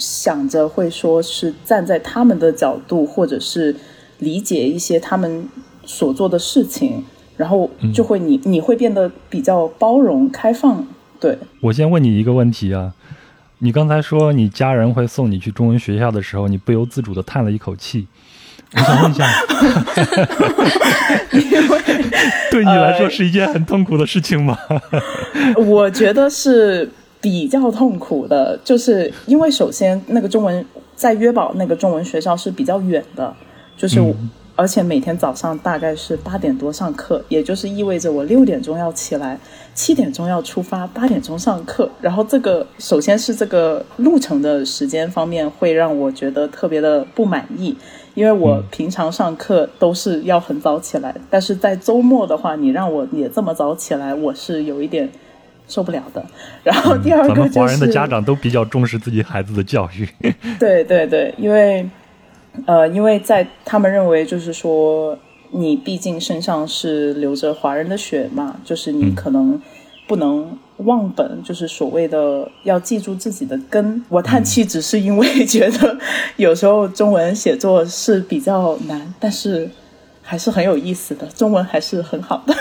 [0.00, 3.76] 想着会说是站在他们的角度，或者是
[4.18, 5.46] 理解一些他们
[5.84, 7.04] 所做的事情，
[7.36, 10.86] 然后就会你你会变得比较包容开放。
[11.20, 12.94] 对我先问你一个问题啊，
[13.58, 18.06] 你刚才说你家人会送你去中文学校的时候，你不由自主的叹了一口气。
[18.72, 19.26] 我想问一下，
[22.50, 24.56] 对你来说是一件很痛苦的事情吗？
[25.66, 26.88] 我觉得是。
[27.20, 30.64] 比较痛苦的，就是因为首先那个中文
[30.96, 33.34] 在约堡那个中文学校是比较远的，
[33.76, 34.00] 就是
[34.56, 39.38] 而且每天早上大概是八点多上课，也就是意味着我六点钟要起来，
[39.74, 41.88] 七点钟要出发，八点钟上课。
[42.00, 47.74] 然后这个首先是这个路程的时间方面会让我觉得特别的不满意，
[48.14, 55.10] 因为我平常上课都是要很早起来，但是在周末的话，你让我也这么早起来，我是有一点。
[55.70, 56.22] 受不了的。
[56.62, 60.06] 然后第二个就是，华人的家长都比较重视自己孩子的教育。
[60.60, 61.88] 对对对，因为
[62.66, 65.16] 呃，因为在他们认为，就是说，
[65.52, 69.60] 你毕竟身上是流着华人的血嘛，就是你可能
[70.08, 74.04] 不能忘本，就是所谓的要记住自己的根。
[74.08, 75.96] 我叹气，只是因为觉得
[76.36, 79.70] 有时候中文写作是比较难，但是
[80.22, 82.54] 还是很有意思的，中文还是很好的。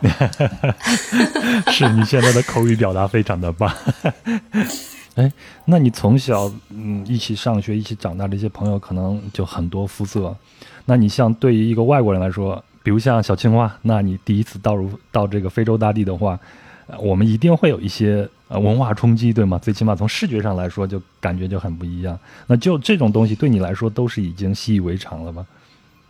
[1.70, 3.72] 是你现在的口语表达非常的棒。
[5.16, 5.30] 哎，
[5.64, 10.34] 那你从小嗯一起上学、一起长大的一些朋友，可能就很多肤色。
[10.86, 16.38] 那你像对于一个外国人来说，比如像小青蛙，那你第一次到入到这个非洲大地的话，
[16.98, 19.58] 我们一定会有一些文化冲击，对吗？
[19.58, 22.18] 最起码从视觉上来说，就感觉就很不一样。
[22.46, 25.46] 那就这种东西对你来说，都是已经习以为常了吗？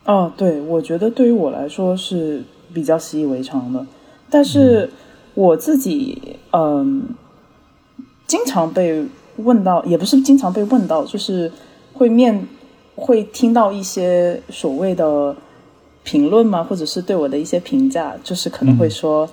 [0.05, 2.45] 哦，对，我觉得对于我来说是。
[2.73, 3.85] 比较习以为常的，
[4.29, 4.91] 但是
[5.35, 7.05] 我自己嗯，
[8.27, 9.05] 经常被
[9.37, 11.51] 问到，也不是经常被问到，就是
[11.93, 12.47] 会面
[12.95, 15.35] 会听到一些所谓的
[16.03, 19.29] 评论嘛，或者是对我的一些评价，就是可能会说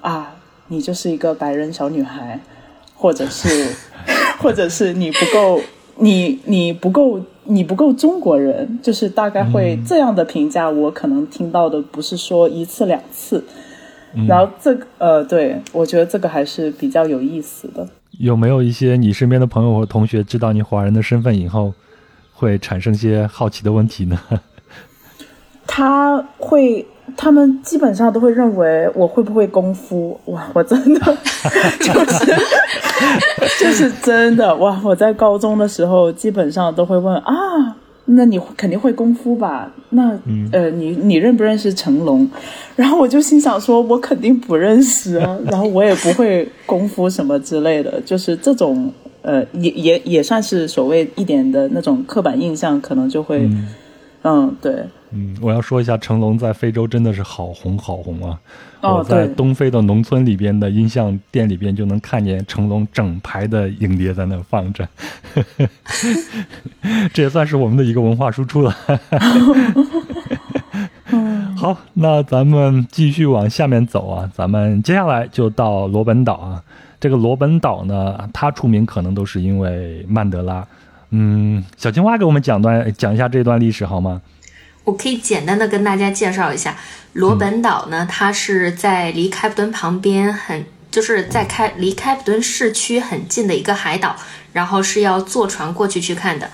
[0.00, 0.34] 啊，
[0.68, 2.40] 你就是一个白人小女孩，
[2.94, 3.74] 或者是
[4.40, 5.60] 或者是你不够，
[5.96, 10.68] 你你不够，你不够中国人，就是大概会这样的评价。
[10.68, 13.42] 我可能听到的不是说一次两次。
[14.26, 17.88] 然后这个呃，对我觉得这个还是比较有意思的。
[18.18, 21.72] 有没有一些你身边的朋友或同学知道你华人的身份以后，
[22.32, 24.18] 会产生些好奇的问题呢？
[25.64, 26.84] 他会，
[27.16, 30.18] 他们基本上都会认为我会不会功夫？
[30.26, 31.00] 哇，我真的
[31.80, 32.34] 就是
[33.60, 34.80] 就是真的哇！
[34.84, 37.76] 我在高中的时候，基本上都会问啊。
[38.12, 39.70] 那你肯定会功夫吧？
[39.90, 40.18] 那
[40.52, 42.28] 呃，你你认不认识成龙？
[42.74, 45.38] 然后我就心想说，我肯定不认识啊。
[45.48, 48.92] 然后我也不会功夫什么之类的，就是这种
[49.22, 53.48] 呃，也也也算是所谓一点的那种刻板印象，可能就会，
[54.24, 54.84] 嗯，对。
[55.12, 58.38] 嗯，我要说一下，成龙在非洲真的是好红好红啊！
[58.82, 64.88] 我在东非的农村里边的音像店里边就能看见成龙整排的影碟在那放着，
[67.12, 68.74] 这也算是我们的一个文化输出了。
[71.56, 76.62] 好，那咱们继续往下面走啊，咱们接下来就到罗本岛啊。
[77.00, 80.66] 这个罗本岛呢，它出名可能都是因为曼德拉。
[81.10, 84.22] 嗯，小青蛙给我们讲段讲一下这段历史好吗？
[84.90, 86.76] 我可以简单的跟大家介绍一下，
[87.12, 94.16] 罗本岛呢，它是在离开普敦旁边很，就是在开离开普敦市区很近的一个海岛，
[94.52, 96.50] 然后是要坐船过去去看的，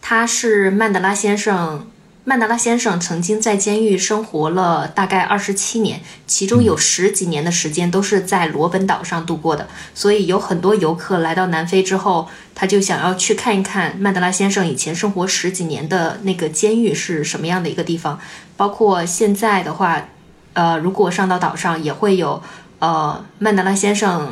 [0.00, 1.88] 它是曼德拉先生。
[2.24, 9.66] 曼德拉先生曾经在监狱生活了大概二十七年，其中有十几年的时间都是在罗本岛上度过的。
[9.92, 18.20] 所以有很多游客来到南非之后，他就想要去看一看曼德拉先生以前生活十几年的那个监狱是什么样的一个地方。
[18.56, 20.08] 包括现在的话，
[20.52, 22.40] 呃，如果上到岛上，也会有
[22.78, 24.30] 呃曼德拉先生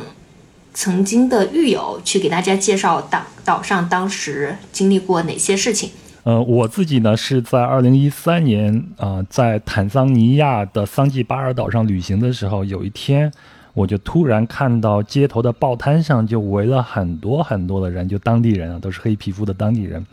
[0.73, 5.91] 曾经的狱友去给大家介绍岛岛上当时经历过哪些事情。
[6.23, 13.31] 呃，我自己呢是在二零一三年啊，在坦桑尼亚的桑吉巴尔岛上旅行的时候，有一天
[13.73, 20.05] 我就突然看到街头的报摊上就围了很多很多的人，就当地人啊，都是黑皮肤的当地人。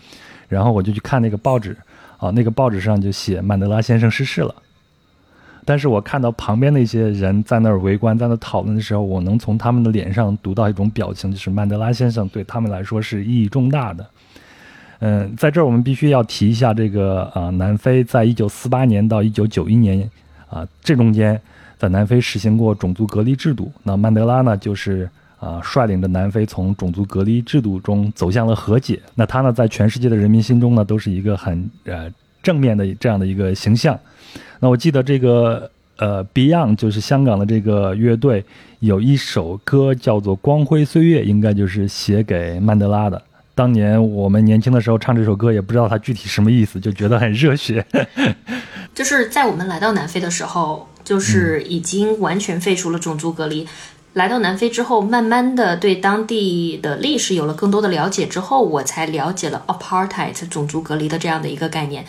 [0.49, 1.77] 然后我就去看那个报纸
[2.17, 4.55] 啊，那个报纸上就写曼德拉先生逝世了。
[5.67, 14.09] 但是我看到旁边那些人在那儿围观，在那讨论的时候，我能从他们的脸上读到一种表情，就是曼德拉先生对他们来说是意义重大的。
[15.01, 20.11] 嗯，在这儿我们必须要提一下这个啊，南非在一九四八年到一九九一年
[20.51, 21.41] 啊这中间，
[21.79, 23.71] 在南非实行过种族隔离制度。
[23.85, 25.09] 那曼德拉呢，就是
[25.39, 29.01] 啊率领着南非从种族隔离制度中走向了和解。
[29.15, 33.97] 那他呢，在全世界的人民心中呢，都是一个很呃正面的这样的一个形象。
[34.59, 38.45] 那我记得这个呃 Beyond 就是香港的这个乐队
[38.81, 43.23] 有一首歌叫做《光辉岁月》，应该就是写给曼德拉的。
[43.59, 47.85] 当年我们年轻的时候唱这首歌，也不知道它具体什么意思，就觉得很热血。
[48.95, 53.67] 就是在我们来到南非的时候，就是已经完全废除了种族隔离。
[54.13, 62.05] 来到南非之后，慢慢的对当地的历史有了更多的了解之后，我才了解了 apartheid 种族隔离的这样的一个概念。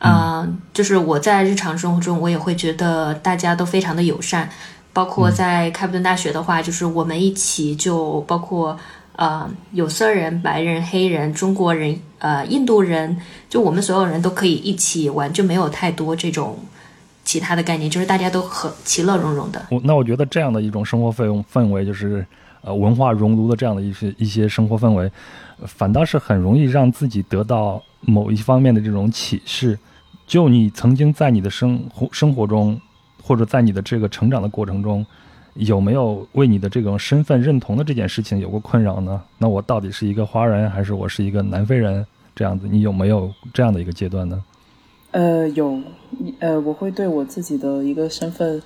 [0.00, 4.48] 嗯，就是我在日常生活中，我也会觉得大家都非常的友善，
[4.94, 8.78] 包括在开普敦大学的话，就是我们一起就包括。
[9.18, 13.16] 呃，有色人、白人、黑人、中国人、呃，印度人，
[13.48, 16.56] 就我们所有人都可以一起玩，就没有太多这种
[17.24, 19.66] 其他的概念，就是大家都和其乐融融的。
[19.72, 22.24] 我那我觉得这样的一种生活氛氛围，就是
[22.60, 25.10] 呃文化熔炉的这样的一些一些生活氛围，
[25.66, 29.76] 反倒是很容易让自己得到某一方面的这种启示。
[30.28, 32.80] 就你曾经在你的生活生活中，
[33.20, 35.04] 或者在你的这个成长的过程中。
[35.58, 39.20] 有没有为你的这种身份认同的这件事情有过困扰呢？
[39.38, 42.06] 那我到底是一个华人还是我是一个南非人？
[42.34, 44.40] 这样子，你有没有这样的一个阶段呢？
[45.10, 45.80] 呃，有，
[46.38, 48.62] 呃，我会对我自己的一个身份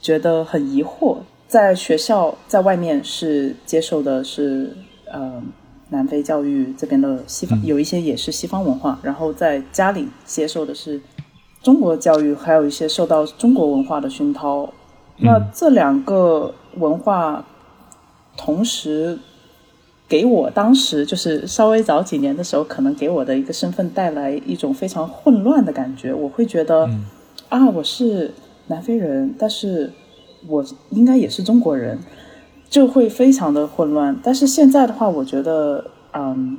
[0.00, 1.18] 觉得很疑惑。
[1.46, 4.74] 在学校，在外面是接受的是
[5.12, 5.42] 呃
[5.90, 10.98] 南非教育这边的西方，有一些也是西方文化，然后在家里接受的是
[11.62, 14.72] 中国教育，还有一些受到中国文化的熏陶。
[15.18, 17.44] 那这两个文化
[18.36, 19.18] 同时
[20.08, 26.12] 给我当时就是稍微早几年的时候，可能给我的一个身份带来一种非常混乱的感觉。
[26.12, 26.88] 我会觉得
[27.48, 28.32] 啊，我是
[28.66, 29.92] 南非人，但是
[30.46, 31.98] 我应该也是中国人。
[32.68, 34.18] 就会非常的混乱。
[34.24, 36.58] 但是现在的话，我觉得，嗯，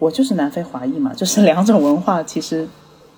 [0.00, 2.66] 我就是南非华裔嘛，就是两种文化其实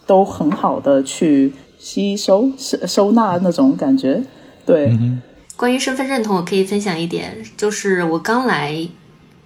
[0.07, 4.23] 都很好的去吸收、收收纳那种感觉。
[4.67, 4.99] 对，
[5.57, 8.89] 关于身份认同，我可以分享一点，就是我刚来。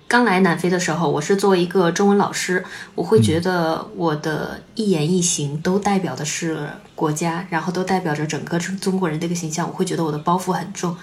[0.08, 2.64] 刚来南非的时候，我是作为一个中文老师，
[2.96, 10.96] 我会觉得我的一言一行都代表的是国家，然后都代表着整个中中国人的一个形象，我会觉得我的包袱很重，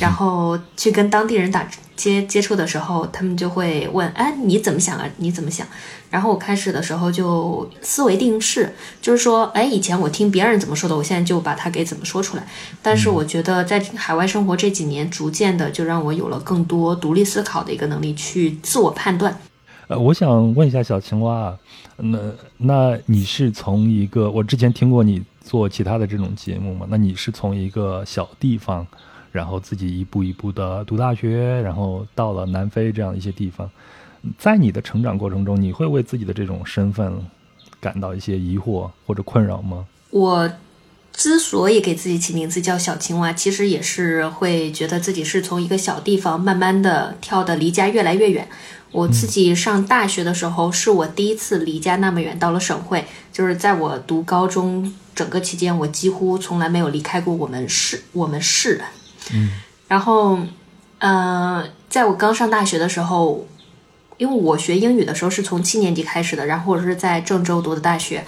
[0.00, 1.64] 然后去跟当地人打。
[1.94, 5.04] 接接触的时候，他们就会问：“哎，你怎么想啊？
[5.16, 5.66] 你怎么想？”
[6.10, 12.46] 然后我开始的时候就思维定式，就是说：“哎，以前我听别人怎么说的，我现在就把它给怎么说出来。”
[12.82, 19.38] 但是我觉得在海外生活这几年，逐渐的就让我有了更多独立思考的一个能力，去自我判断。
[19.88, 21.58] 呃，我想问一下小青蛙啊，
[21.96, 22.18] 那
[22.56, 26.86] 那你是从一个我之前听过你做其他的这种节目嘛？
[26.88, 28.86] 那你是从一个小地方？
[29.30, 33.70] 然后自己一步一步的读大学，然后到了南非这样一些地方，
[34.38, 37.12] 在你的成长过程中，你会为自己的这种身份
[37.80, 39.86] 感到一些疑惑或者困扰吗？
[40.10, 40.50] 我
[41.12, 48.48] 之所以给自己起名字叫小青蛙，其实也是会觉得自己是从一个小地方慢慢的跳的离家越来越远。
[48.90, 53.04] 我自己上大学的时候，是我第一次离家那么远，到了省会。
[53.32, 58.80] 就是在我读高中整个期间，我几乎从来没有离开过我们市，我们市。
[59.32, 59.50] 嗯，
[59.88, 60.38] 然后，
[61.00, 63.46] 呃，在我刚上大学的时候，
[64.18, 68.24] 因为我学英语的时候是从七年级开始的，然后我是在郑州读的大学，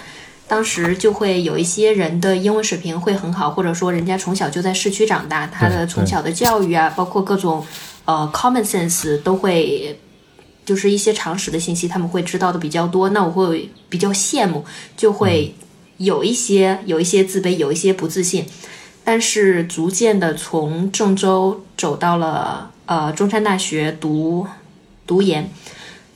[0.49, 7.65] 当时就会有一些人的英文水平会很好，或者说人家从小就在市区长大，他的从小的教育啊，包括各种
[8.05, 9.99] 呃 common sense 都会，
[10.65, 14.65] 就是一些常识的信息，他们会知道的比较多，那我会比较羡慕，
[14.97, 15.55] 就会
[15.97, 18.47] 有一些有一些自卑，有一些不自信。
[19.03, 24.47] 但是逐渐的从郑州走到了呃中山大学读
[25.07, 25.51] 读研，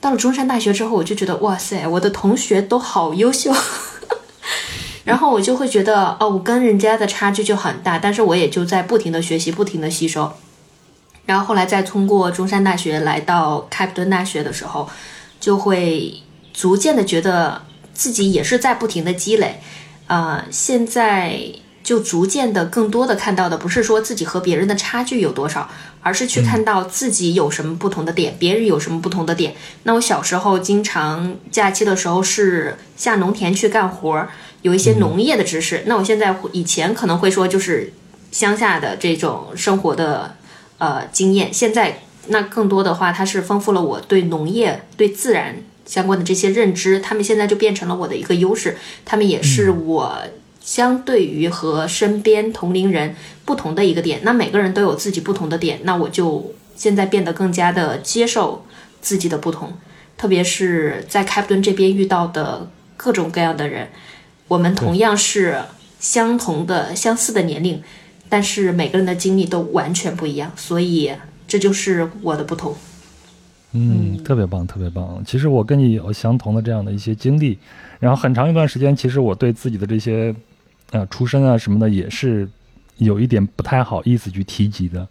[0.05, 3.51] 到了中山大学之后，我就觉得哇塞，我的同学都好优秀，
[5.03, 10.31] 然后我就会觉得哦，我跟人家的差距就很大，但是我也就在不停的学习，不停的吸收，
[11.25, 14.87] 然后后来再通过中山大学来到开普敦大学的时候，
[15.39, 16.13] 就会
[16.53, 17.63] 逐渐的觉得
[17.95, 19.59] 自己也是在不停的积累，
[20.05, 21.39] 啊，现在。
[21.85, 25.69] 就逐渐的更多的看到的不是说自己和别人的差距有多少，
[26.05, 29.55] 而是去看到自己有什么不同的点，别人有什么不同的点。
[29.83, 34.27] 那我小时候经常假期的时候是下农田去干活，
[34.61, 35.81] 有一些农业的知识。
[35.87, 37.91] 那我现在以前可能会说就是
[38.31, 40.35] 乡下的这种生活的
[40.77, 45.55] 呃经验，现在那更多的话，它是丰富了我对农业、对自然
[45.87, 46.99] 相关的这些认知。
[46.99, 50.21] 他们现在就变成了我的一个优势，他们也是我。
[50.65, 58.65] 相对于和身边同龄人不同的一个点，那每个人都有自己不同的点，那我就现在变得更加的接受
[58.99, 59.71] 自己的不同，
[60.17, 63.89] 特别是在开普敦这边遇到的各种各样的人，
[64.47, 65.61] 我们同样是
[65.99, 67.83] 相同的、相似的年龄，
[68.27, 71.11] 但是每个人的经历都完全不一样，所以
[71.47, 72.75] 这就是我的不同。
[73.73, 75.23] 嗯，特别棒，特别棒。
[75.27, 77.59] 其实我跟你有相同的这样的一些经历，
[77.99, 80.33] 然后很长一段时间，其实我对自己的这些。
[80.95, 82.47] 啊，出身啊什么的也是
[82.97, 85.05] 有一点不太好意思去提及的，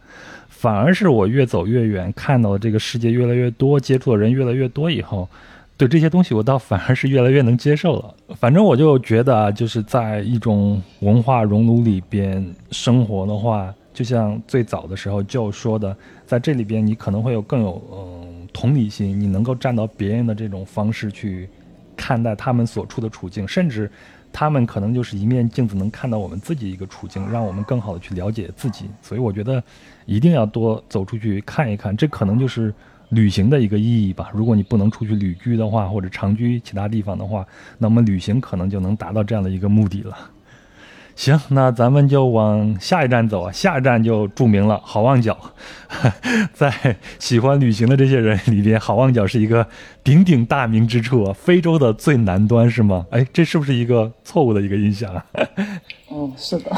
[0.48, 5.28] 反而是我越走越远，看到这个世界越来越多，接触的人越来越多以后，
[5.76, 8.14] 对这些东西我倒反而是越来越能接受了。
[8.36, 21.46] 反正我就觉得，就是在一种文化熔炉里边生活的话，就像最早的时候就说的，在这里边你可能会有更有嗯同理心，你能够站到别人的这种方式去
[21.94, 23.90] 看待他们所处的处境，甚至。
[24.36, 28.86] 他们可能就是一面镜子，能看到我们自己一个处境，让我们更好的去了解自己。
[29.00, 29.62] 所以我觉得，
[30.06, 32.74] 一定要多走出去看一看，这可能就是
[33.10, 34.32] 旅行的一个意义吧。
[34.34, 37.46] 如果你不能出去旅居的话，或者长居其他地方的话，
[37.78, 40.18] 那么旅行可能就能达到这样的一个目的了。
[41.16, 43.52] 行，那咱们就往下一站走啊。
[43.52, 45.38] 下一站就著名了，好望角。
[46.52, 49.66] 在喜欢旅行的这些人里边，好望角是一个
[50.02, 51.32] 鼎鼎大名之处啊。
[51.32, 53.06] 非洲的最南端是吗？
[53.10, 55.24] 哎，这是不是一个错误的一个印象啊？
[56.10, 56.70] 哦，是的。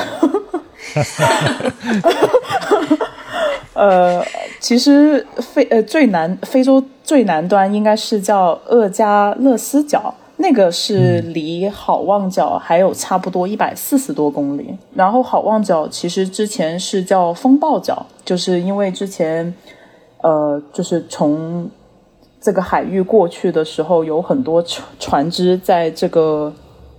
[3.72, 4.24] 呃，
[4.60, 10.14] 其实非呃最南非洲最南端应该是叫厄加勒斯角。
[10.38, 19.54] 那个是离好望角还有差不多一百四十多公里，然后好望角其实之前是叫风暴角，就是因为之前，
[20.22, 21.68] 呃，就是从
[22.40, 26.52] 这个海域过去的时候，有很多船船只在这个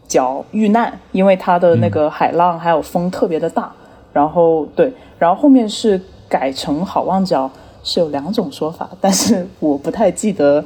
[0.08, 3.72] 角遇难，因为它的那个海浪还有风特别的大，
[4.12, 7.50] 然后对，然后后面是改成好望角
[7.84, 10.64] 是有两种说法，但是我不太记得，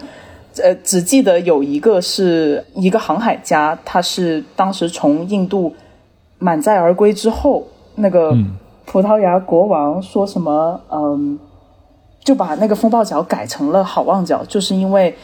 [0.57, 5.73] 呃，只记得有一个是一个航海家，他是当时从印度
[6.39, 8.35] 满载而归之后，那个
[8.85, 11.39] 葡萄牙国王说什么，嗯，
[12.23, 15.15] 就把那个风暴角改成了好望角，就是因为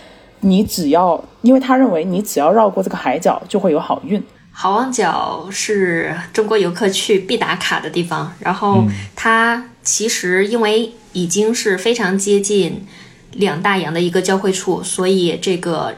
[0.42, 4.24] 你只要，因为他认为你只要绕过这个海角就会有好运。
[4.52, 8.84] 好望角是中国游客去必打卡的地方，然后
[9.16, 12.88] 它其实因为已经是非常接近
[13.34, 15.96] 两大洋的一个交汇处，所以这个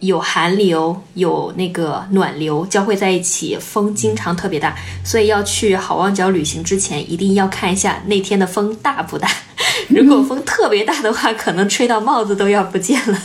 [0.00, 9.28] 有寒流有那个暖流交汇在一起，风经常特别大，所以要去好望角旅行之前一定要看一下那天的风大不大。
[9.88, 13.18] 如果风特别大的话，可能吹到帽子都要不见了。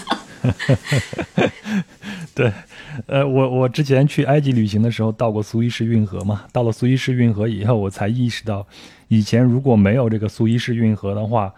[2.36, 2.54] 对。
[3.06, 8.66] 呃，我我之前去埃及旅行的时候到过苏伊士运河嘛，到了苏伊士运河以后，我才意识到，
[9.08, 11.52] 以前如果没有这个苏伊士运河的话。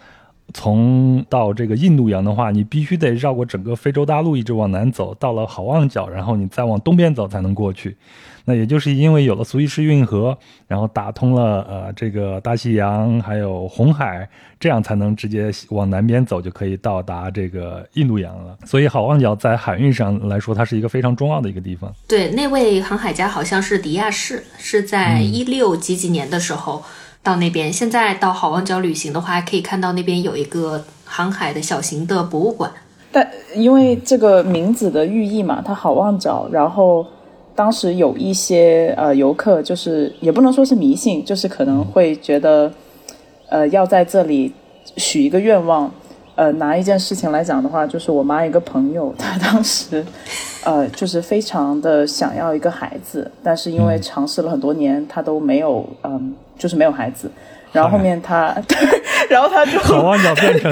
[0.53, 7.95] 从到这个印度洋的话，你必须得绕过整个非洲大陆，一直往南走，到了好望角，然后你再往东边走才能过去。
[8.45, 10.35] 那也就是因为有了苏伊士运河，
[10.67, 14.27] 然后打通了呃这个大西洋还有红海，
[14.59, 18.57] 这样才能直接往南边走，就可以到达这个印度洋了。
[18.65, 21.93] 所以好望角在海运上来说，它是一个非常重要的一个地方。
[22.07, 26.81] 对，那位航海家好像是迪亚士，是在一六几几年的时候。
[27.21, 32.71] 到那边，现在到好望角旅行的话，可以看到那边有一个航海的小型的博物馆。
[33.11, 37.05] 但因为这个名字的寓意嘛，它好望角，然后
[37.55, 42.71] 当时有一些呃游客，就是也不能说是迷信，就是可能会觉得，
[43.49, 44.53] 呃，要在这里
[44.97, 45.91] 许一个愿望。
[46.35, 50.05] 呃，拿一件事情来讲的话，就是我妈一个朋友，她当时，
[50.63, 57.31] 呃，就是非常的想要一个孩子，但是因为尝试了很多年，她都没有，嗯，就是没有孩子。
[57.71, 58.77] 然后后面他，对，
[59.29, 60.71] 然后他就好望角变成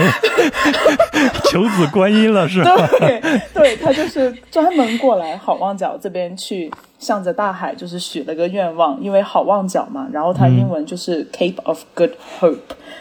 [1.46, 2.88] 求子观音了，是吧？
[3.00, 3.22] 对，
[3.54, 12.58] 对，他就是专门过来好望角这边去，向着大海就是许了个愿望，因为好望角嘛，然后他英文就是 Cape of Good Hope。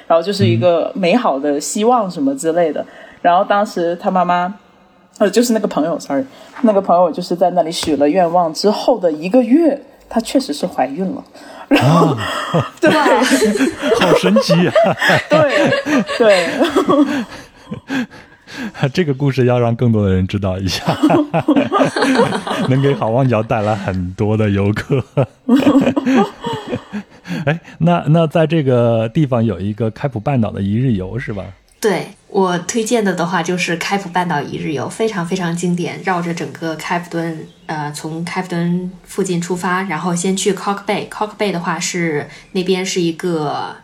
[0.07, 2.85] 然后就是一个美好的希望什么之类的。
[3.23, 4.55] 然后当时他妈妈，
[5.19, 6.25] 呃，就是那个朋友，sorry，
[6.61, 11.25] 那个朋友就是在那里许了愿望之后的一个月，她确实是怀孕了。
[11.69, 12.17] 然后，
[12.81, 12.91] 对，
[14.01, 14.73] 好神奇呀！
[15.29, 15.73] 对
[16.19, 16.49] 对，
[18.93, 20.85] 这个故事要让更多的人知道一下，
[22.69, 25.03] 能给好望角带来很多的游客。
[27.45, 31.45] 哎，那那在这个地方有一个开普半岛的一日游是吧？
[31.81, 43.77] 对我推荐的的话就是开普半岛一日游，非常非常经典，绕着整个开普敦，呃，从开普敦附近出发，然后先去 Cock Bay，Cock Bay 的话是那边是一个。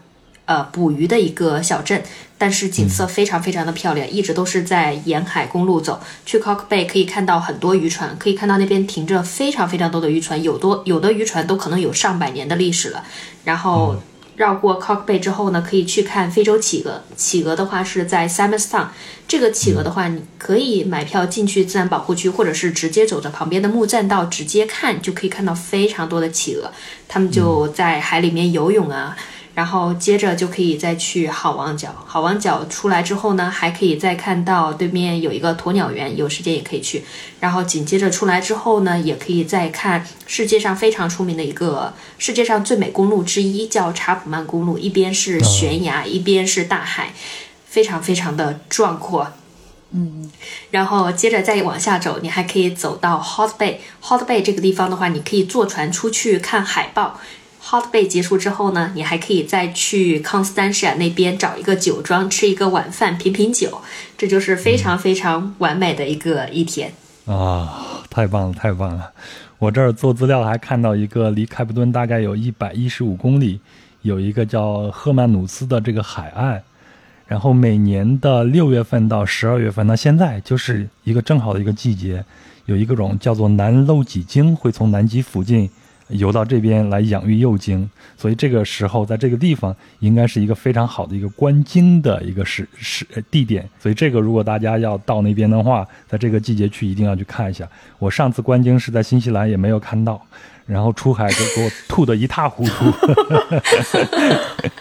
[0.44, 2.02] 呃，捕鱼的一个小镇，
[2.36, 6.00] 但是景色非常非常的漂亮，一直都是在沿海公路走。
[6.26, 13.04] 去 Cock Bay 可以看到很多渔船，可以看到那边停着非常非常多的渔船，有多有的渔船都可能有上百年的历史了。
[13.44, 13.96] 然后
[14.36, 17.02] 绕过 Cock Bay 之后呢，可以去看非洲企鹅。
[17.16, 18.86] 企鹅的话是在 s a m e s Town，
[19.28, 26.70] 这个企鹅的话，你可以买票进去自然保护区，或者是直接走着旁边的木栈道直接看，就可以看到非常多的企鹅，
[27.08, 29.16] 它们就在海里面游泳啊。
[29.54, 37.04] 然后接着就可以再去好望角，好望角出来之后呢，还可以再看到对面有一个鸵鸟园，有时间也可以去。
[37.38, 47.12] 然后紧接着出来之后呢，也可以再看世界上非常出名的一个世界上最美公路之一，叫查普曼公路，一边是悬崖，一边是大海，
[47.66, 49.28] 非常非常的壮阔。
[49.90, 50.32] 嗯，
[50.70, 57.20] 然后接着再往下走，你还可以走到 Hot Bay，Hot Bay 这个地方的话，你可以坐船出去看海豹。
[57.64, 63.80] Hot Bay 结束之后呢，你还可以再去 Constantia 那边找一个酒庄吃一个晚饭，品品酒，
[64.18, 66.92] 这就是非常非常完美的一个一天
[67.26, 68.02] 啊！
[68.10, 69.12] 太棒了，太棒了！
[69.58, 73.60] 我这儿做资料还看到一个离开普敦大概有一百一十五公里，
[74.02, 76.60] 有一个叫赫曼努斯的这个海岸，
[77.26, 82.24] 然后每年的六月份到十二月份，那现在就是一个正好的一个季节，
[82.66, 85.70] 有一个种叫做南漏脊鲸会从南极附近。
[86.12, 93.68] 游到这边来养育幼鲸，所以这个时候在这个地方应该是一个非常好的一个观鲸的一个时时地点。
[93.80, 97.68] 所以这个如果大家要到那边的话，在这个季节去一定要去看一下。
[97.98, 100.20] 我上次观鲸是在新西兰也没有看到，
[100.66, 102.92] 然后出海就给我吐得一塌糊涂。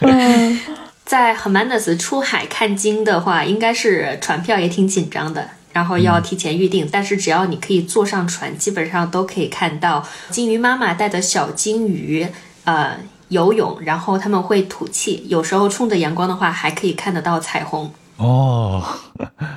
[1.04, 5.46] 在 Hermanus 出海看鲸的话，应该是船票也挺紧张的。
[5.72, 12.26] 然后要提前预定，但是只要你可以坐上船，基本上都可以看到金鱼妈妈带的小金鱼，
[12.64, 12.98] 呃，
[13.28, 17.90] 游泳，然后他们会吐气，有时候冲着阳光的话，还可以看得到彩虹。
[18.18, 18.84] 哦，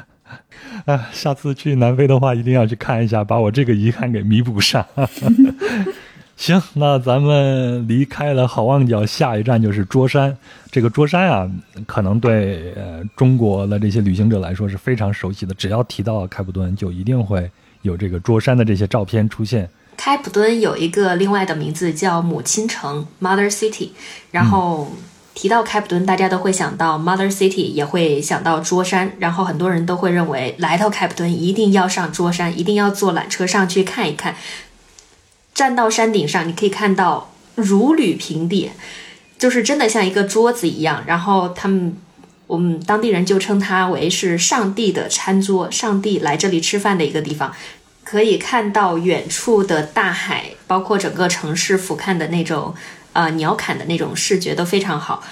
[0.86, 4.86] 啊，下次去南非的话，一定要去看一下，把我这个遗憾给弥补上。
[6.38, 10.38] 行，那咱们离开了好望角，下一站就是桌山。
[10.69, 11.49] 这个桌山啊，
[11.86, 15.53] 可能对呃中国的这些旅行者来说是非常熟悉的。
[15.53, 17.49] 只要提到开普敦，就一定会
[17.83, 19.69] 有这个桌山的这些照片出现。
[19.95, 23.91] 开普敦有一个另外的名字叫母亲城 （Mother City）。
[24.31, 24.91] 然后
[25.33, 29.13] 提到开普敦，大家都会想到 Mother City，也会想到桌山。
[29.19, 34.36] 然后很多人都会认为，来到开普敦一定要上桌山，一定要坐缆车上去看一看。
[35.56, 38.72] 站到山顶上，你可以看到如履平地，
[39.39, 41.03] 就是真的像一个桌子一样。
[41.08, 41.95] 然后他们，
[42.45, 47.56] 我们当地人就称它为是上帝的餐桌，上帝来这里吃饭的一个地方。
[48.03, 52.76] 可以看到远处的大海，包括整个城市俯瞰的那种，
[53.14, 55.24] 呃，鸟瞰的那种视觉都非常好。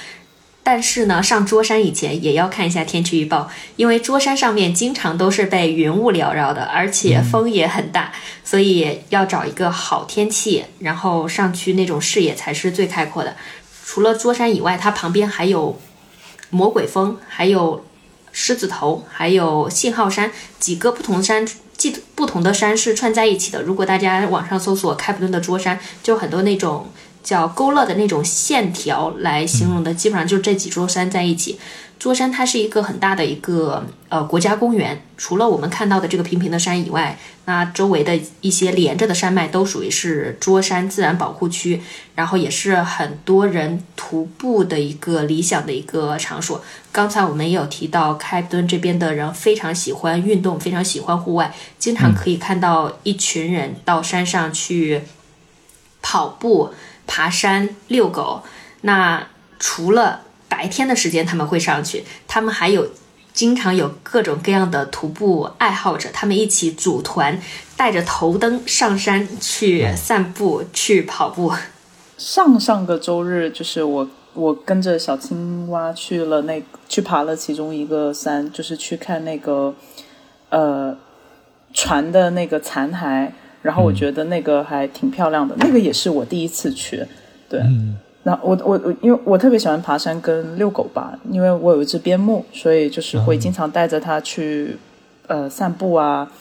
[0.66, 8.14] 但是呢，上桌山以前也要看一下天气预报，因为桌山上面经常都是被云雾缭绕的，而且风也很大，
[8.46, 13.36] 所以要找一个好天气，然后上去那种视野才是最开阔的。
[13.86, 15.78] 除了桌山以外，它旁边还有
[16.50, 17.86] 魔鬼峰，还有
[18.32, 21.46] 狮子头，还有信号山，几个不同山，
[21.76, 23.62] 既不同的山是串在一起的。
[23.62, 26.90] 如果大家网上搜索开普敦的桌山，就很多那种。
[27.24, 31.58] 叫勾勒的那种线条来形容的，基本上就是这几座山在一起。
[32.00, 41.82] 桌山它是一个很大的一个呃国家公园，除了我们看到的这个平平的山以外，那周围的一些连着的山脉都属于是桌山自然保护区，
[42.16, 46.62] 然后也是很多人徒步的一个理想的一个场所。
[46.92, 55.04] 刚才我们也有提到，开普敦这边的人非常喜欢运动，非常喜欢户外，经常可以看到一群人到山上去
[56.02, 56.74] 跑步。
[57.14, 58.42] 爬山、遛狗，
[58.82, 59.28] 那
[59.60, 62.90] 除了白天的时间他们会上去，他们还有
[63.34, 67.40] 经常有各种各样的徒步爱好者，他们一起组团，
[67.78, 71.54] 带着头灯上山去散步、去跑步。
[72.18, 79.76] 上上个周日，就是我我跟着小青蛙去了那去爬了其中一个山，就是去看那个
[80.50, 80.98] 呃
[81.76, 83.30] 船的那个残骸。
[83.64, 87.04] 然后我觉得那个还挺漂亮的，那个也是我第一次去，
[87.50, 87.60] 对。
[88.24, 94.78] 然后我我我，因为我特别喜欢爬山跟遛狗吧，因为我有一只边牧，所以就是会经常带着它去
[95.28, 96.32] 呃散步啊，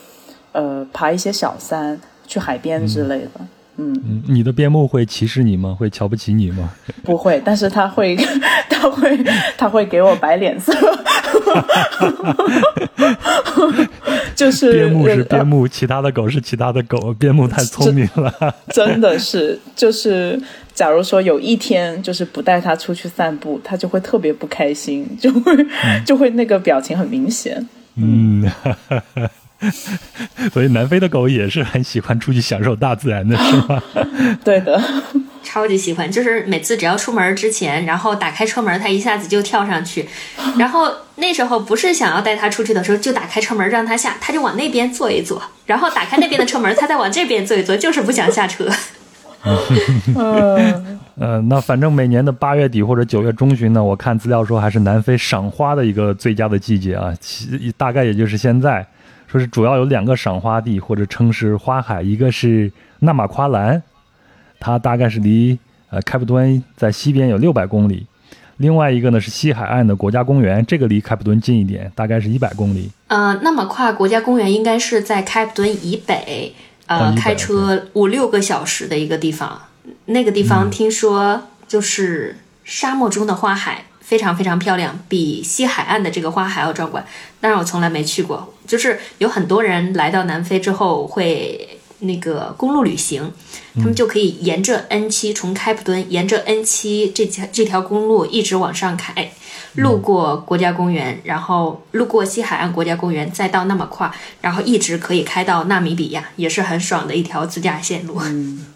[0.53, 3.31] 呃爬一些小山，去海边之类的。
[3.79, 5.75] 嗯，你的边牧会歧视你吗？
[5.77, 6.71] 会瞧不起你吗？
[7.03, 8.15] 不会，但是它会，
[8.71, 9.25] 它会，
[9.57, 10.73] 它会给我摆脸色。
[14.37, 17.13] 就是边牧是边牧，其他的狗是其他的狗。
[17.15, 19.59] 边牧太聪明了， 真的是。
[19.77, 20.41] 就是
[20.75, 25.67] 假如说有一天就是不带它出去散步，它就会特别不开心，就会
[26.05, 27.67] 就会那个表情很明显。
[27.97, 28.51] 嗯。
[30.53, 33.81] 所以南非的狗也是很喜欢出去享受大自然的，是吗？
[34.43, 34.83] 对的，
[35.43, 36.11] 超级喜欢。
[36.11, 40.09] 就是每次只要出门之前，然后打开车门，它一下子就跳上去。
[40.59, 45.43] 然后那时候不是想要带它出去的时候，就打开车门让它下，它就往那边坐一坐。
[45.67, 48.69] 然后打开那边的车门，它再往这边坐一坐，就是不想下车。
[50.15, 58.87] 嗯，呃，那反正每年的八月底或者九月中旬呢，我看资料说还是南非赏花的一个最佳的季节啊，其大概也就是现在。
[59.27, 63.83] 说是主要有两个赏花地或者称是花海，一个是纳马夸兰，
[64.63, 65.59] 它大概是离
[65.91, 68.07] 呃开普敦在西边有六百公里；
[68.59, 72.89] 另外一个呢是西海岸的国家公园，这个离开普敦近一点，大概是一百公里。
[73.09, 76.55] 呃，那么跨国家公园应该是在开普敦以北，
[76.87, 79.63] 呃，开车五六个小时的一个地方。
[80.05, 83.87] 那个地方听说就是沙漠中的花海。
[84.03, 87.03] 非常非常漂亮，比西海岸的这个花还要壮观。
[87.41, 93.33] 但是我从来没去过，就是有很多人来到南非之后会那个公路旅行，
[93.75, 99.33] 他们就可以沿着 N 七从开普敦沿着 N 七这条这条公路一直往上开。
[99.77, 108.21] 路过国家公园，然后路过西海岸国家公园，再到那么跨，然后一直可以开到纳米比亚，也是很爽的一条自驾线路。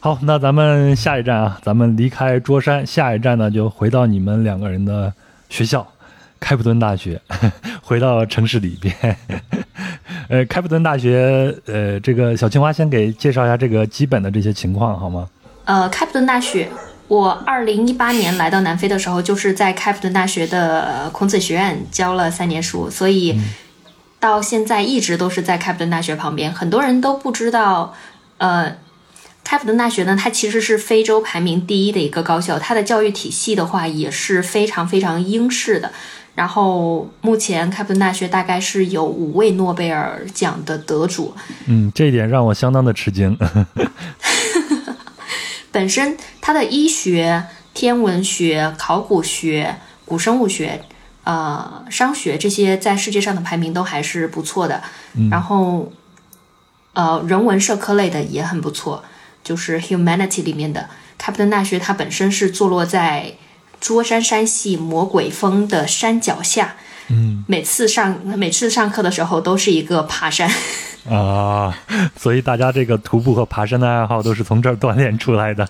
[0.00, 5.12] 好，那咱们下一站啊，咱们离开桌山，下一站呢就回到你们两个人的
[5.50, 5.86] 学校，
[6.38, 7.20] 开普敦大学，
[7.82, 8.94] 回到城市里边。
[10.28, 15.28] 呃，开普敦大学，呃，这个小青蛙先给介绍一下这个基本的这些情况好吗？
[15.64, 16.68] 呃，开普敦大学。
[17.08, 23.40] 我二零一八年来到南非的时候，就是在开普敦大学的孔子学院教了三年书，所以
[24.18, 26.52] 到现在一直都是在开普敦大学旁边。
[26.52, 27.94] 很多人都不知道，
[28.38, 28.76] 呃，
[29.44, 35.92] 开普敦大学呢，它其实是非洲排名第一的一个高校，它的教育体系的话也是非常非常英式的。
[36.36, 41.34] 然后目前开普敦大学大概是有五位诺贝尔奖的得主。
[41.66, 43.36] 嗯，这一点让我相当的吃惊。
[45.72, 50.82] 本身它的医学、天文学、考古学、古生物学、
[51.24, 54.82] 呃商学这些在世界上的排名都还是不错的。
[55.30, 55.90] 然后
[56.92, 59.02] 呃人文社科类的也很不错。
[59.42, 63.34] 就是 humanity 里面的开普敦大学，它本身是坐落在
[63.86, 66.74] 桌山山系魔鬼峰的山脚下。
[67.06, 70.50] 嗯，每次上每次上课的时候都是一个爬山
[71.08, 71.72] 啊，
[72.18, 75.68] 所以大家这个徒步和爬山的爱好都是从这儿锻炼出来的。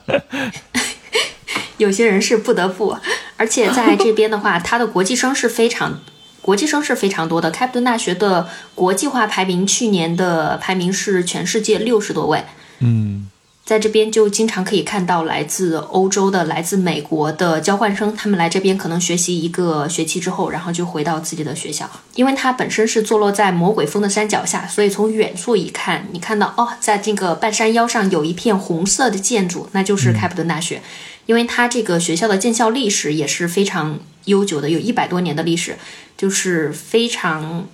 [1.76, 2.96] 有些人是不得不，
[3.36, 6.00] 而且在这边的话，它的国际生是非常
[6.40, 7.50] 国际生是非常多的。
[7.50, 12.42] 开普敦大学的国际化排名去年的排名是全世界六十多位。
[12.78, 13.28] 嗯。
[13.66, 21.90] 在这边就经常可以看到来自欧洲的、来自美国的交换生，他们来这边可能学习一个学期之后，然后就回到自己的学校。
[22.14, 30.80] 因为它本身是坐落在魔鬼峰的山脚下，所以从远处一看，你看到哦，在这个半山腰上有一片红色的建筑，那就是开普敦大学。
[31.26, 35.76] 因为它这个学校的建校历史也是非常悠久的，有一百多年的历史，
[36.16, 37.66] 就是非常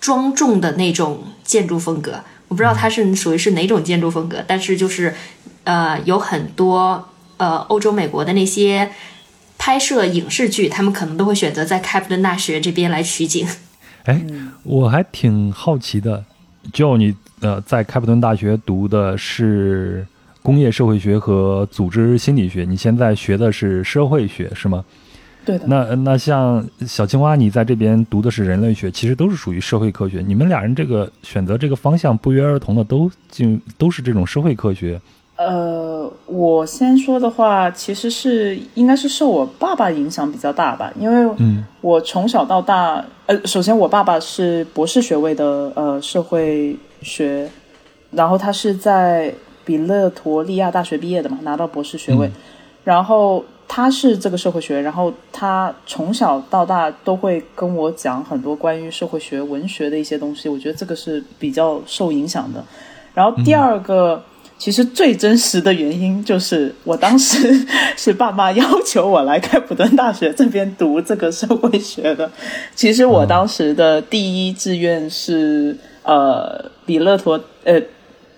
[0.00, 2.24] 庄重的那种建筑风格。
[2.50, 5.14] 我不知道它是属于是哪种建筑风格，但是就是，
[5.62, 8.90] 呃，有很多呃欧洲、美国的那些
[9.56, 13.46] 拍摄影视剧，他们可能都会选择在开普敦大学这边来取景。
[14.04, 14.20] 哎，
[14.64, 16.24] 我还挺好奇的，
[16.72, 20.04] 就你呃在开普敦大学读的是
[20.42, 24.84] 工业社会学和组织心理学，你现在学的是社会学，是吗？
[25.44, 30.22] 对的，那那像小青蛙，你在这边读的是人类学，其实都是属于社会科学。
[30.26, 35.00] 你们俩人这个选择这个方向不约而同的都进都是这种社会科学。
[35.36, 41.34] 呃，我先说的话，其实是应该是受我爸爸影响比较大吧，因为
[41.80, 47.50] 我从小到大，呃，首先我爸爸是博士学位的呃社会学，
[48.10, 49.32] 然后他是在
[49.64, 52.30] 比勒陀利亚大学毕业的嘛，拿到博士学位，
[52.84, 53.42] 然后。
[53.72, 62.64] 他是这个社会学，然后他从小到大都会跟我讲很多关于社会学、文学的一些东西，我觉得这个是比较受影响的。
[63.14, 64.20] 然后第二个，
[64.58, 67.64] 其实最真实的原因就是我当时
[67.96, 72.28] 是爸妈要求我来开普敦大学这边读这个社会学的。
[72.74, 77.80] 其实我当时的第一志愿是呃比勒陀呃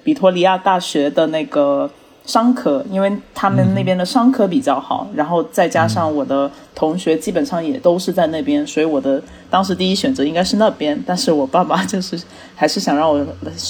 [0.05, 1.91] 比托利亚大学的那个。
[2.25, 9.21] 商科，因为他们那边的商科比较好，然后再加上我的同学基本上也都是在那边，所以我的
[9.51, 11.03] 当时第一选择应该是那边。
[11.05, 12.21] 但是我爸爸就是
[12.55, 13.27] 还是想让我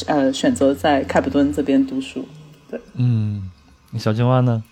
[0.06, 2.22] 呃选择在开普敦这边读书。
[2.70, 3.50] 对，嗯，
[3.98, 4.62] 小青蛙呢？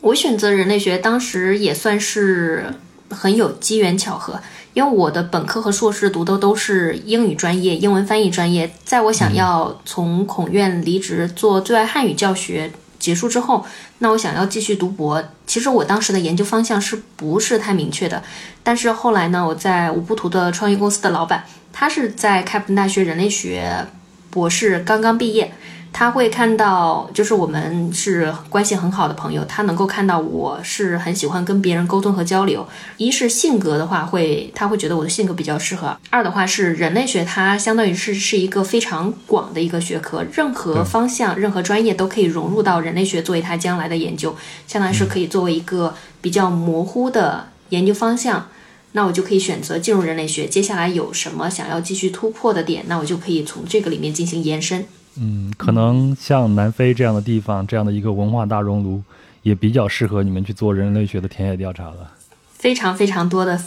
[0.00, 2.74] 我选择人类学，当时也算是
[3.10, 4.40] 很有机缘巧合，
[4.74, 8.72] 因为我的本科和硕士读的都是英语专业，英文翻译专业。
[8.82, 12.72] 在我想要从孔院离职做对外汉语教学。
[13.00, 13.66] 结束之后，
[13.98, 15.24] 那我想要继续读博。
[15.46, 18.22] 其实我当时的研究方向是不是太明确的？
[18.62, 23.86] 但是后来呢，我在五步图的创业公司的老板，他是在开普敦大学人类学
[24.30, 25.52] 博士刚刚毕业。
[25.92, 32.66] 他会看到，就是我们是关系很好的朋友，他能够看到我是很喜欢跟别人沟通和交流。
[32.96, 44.34] 一是性格的话，会他会觉得我的性格比较适合；二的话是人类学，它相当于是是一个非常广的一个学科，任何方向、任何专业都可以融入到人类学作为他将来的研究，
[44.66, 48.48] 相当于是可以作为一个比较模糊的研究方向。
[48.92, 54.84] 那我就可以选择进入人类学，接下来有什么想要继续突破的点，那我就可以从这个里面进行延伸。
[55.22, 59.02] 嗯，可能像南非这样的地方，这样的一个文化大熔炉，
[59.42, 62.12] 也比较适合你们去做人类学的田野调查了。
[62.54, 63.60] 非常非常多的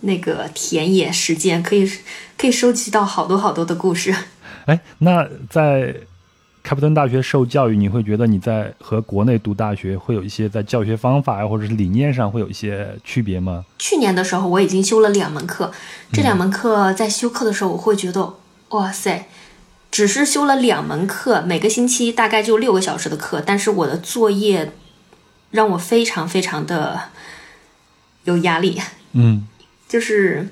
[0.00, 1.90] 那个田野实践，可以
[2.38, 4.14] 可以收集到好多好多的故事。
[4.64, 5.94] 哎，那在
[6.62, 13.64] 开普敦大学受教育，你会觉得你在和国内读大学会有一些在教学方法呀，或者是理念上会有一些区别吗？
[13.78, 15.70] 去年的时候，我已经修了两门课，
[16.12, 18.36] 这两门课在修课的时候，我会觉得，
[18.70, 19.26] 哇塞。
[19.94, 24.72] 只是修了两门课，每个星期大概就六个小时的课，但是我的作业
[25.52, 27.00] 让我非常非常的
[28.24, 28.80] 有压力。
[29.12, 29.46] 嗯，
[29.88, 30.48] 就是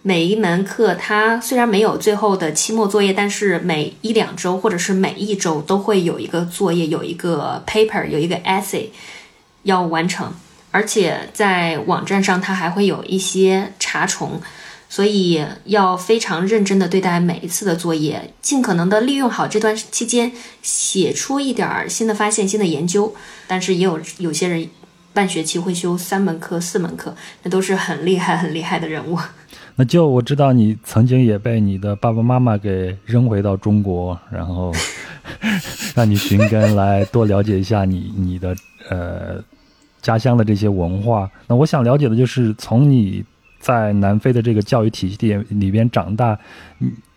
[0.00, 8.86] 每一门课，它虽然没有最后的期末作业，但是每一两周或者是每一周都会有一个作业，有一个 paper，有一个 essay
[9.64, 10.32] 要完成，
[10.70, 14.40] 而且在网站上它还会有一些查重。
[14.88, 20.32] 所以要非常认真的对待每一次的作业，尽可能的利用好这段期间，
[20.62, 23.14] 写出一点儿新的发现、新的研究。
[23.46, 24.68] 但是也有有些人
[25.12, 29.18] 半学期会修三门课、四门课，那都是很厉害、很厉害的人物。
[29.78, 34.72] 那就我知道你曾经也被你的爸爸妈妈给扔回到中国，然后
[35.94, 38.56] 让你寻根来多了解一下你你的
[38.88, 39.42] 呃
[40.00, 41.30] 家乡的这些文化。
[41.46, 43.22] 那我想了解的就是从你
[43.66, 46.38] 在南非的这个教育体系里里边长大，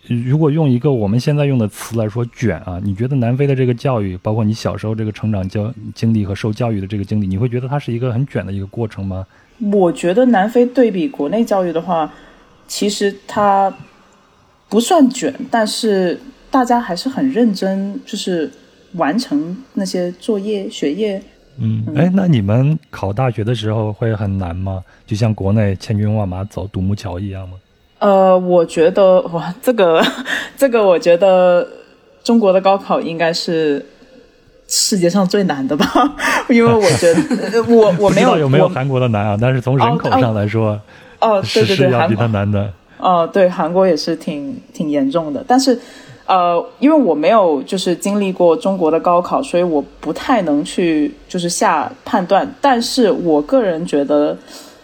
[0.07, 9.27] 如果用一个我们现在用的词来说卷啊，你觉得南非的这个教育，包括你小时候这个成长教经历和受教育的这个经历，你会觉得它是一个很卷的一个过程吗？
[9.71, 12.11] 我觉得南非对比国内教育的话。
[12.71, 13.73] 其实它
[14.69, 16.19] 不算卷，但是
[16.51, 18.47] 大家还是很认真，就是
[18.93, 21.19] 完成那些作业学业。
[21.59, 24.83] 嗯，哎，那你们考大学的时候会很难吗？
[25.05, 27.55] 就像国内千军万马走独木桥一样吗？
[27.99, 30.01] 呃，我觉得哇，这个
[30.57, 31.67] 这个，我觉得
[32.23, 33.85] 中国的高考应该是
[34.67, 35.85] 世界上最难的吧？
[36.49, 40.79] 因为我觉得我 我没有有没有韩国的难啊，但是从人口上来说。
[41.19, 42.71] 哦，对对对，韩国难的。
[42.97, 45.43] 哦，对，韩国也是挺挺严重的。
[45.45, 45.77] 但是，
[46.29, 52.47] 呃，因为我没有就是经历过中国的高考，所以我不太能去就是下判断。
[52.61, 54.37] 但是我个人觉得，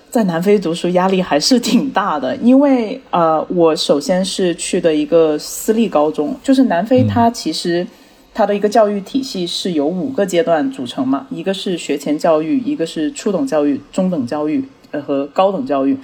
[0.09, 7.85] 在南非读书压力还是挺大的， 因为呃，我首先是去的一个私立高中，就是南非它其实
[8.33, 15.95] 它的一个教育体系是由五个阶段组成嘛，一个是学前教育，一个是初等教育、中等教育呃和高等教育。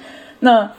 [0.42, 0.70] 那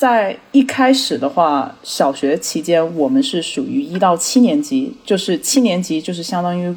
[0.00, 6.74] 在一开始的话，小学期间我们是属于一到七年级，就是七年级就是相当于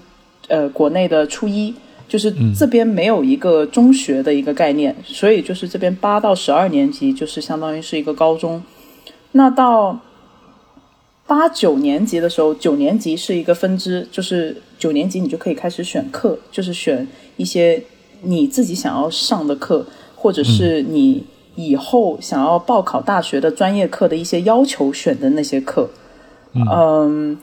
[0.49, 1.73] 呃国内的初一，
[2.05, 8.61] 就是这边没有一个中学的一个概念，所以就是这边八到十二年级就是相当于是一个高中。
[9.31, 9.97] 那到
[11.25, 17.07] 八九年级的时候，九年级是一个分支，就是九年级你就可以开始选课，就是选
[17.37, 17.81] 一些
[18.23, 21.23] 你自己想要上的课，或者是你。
[21.55, 25.87] 以后想要报考大学的专业课的一些要求选的那些课，
[26.55, 27.37] 嗯，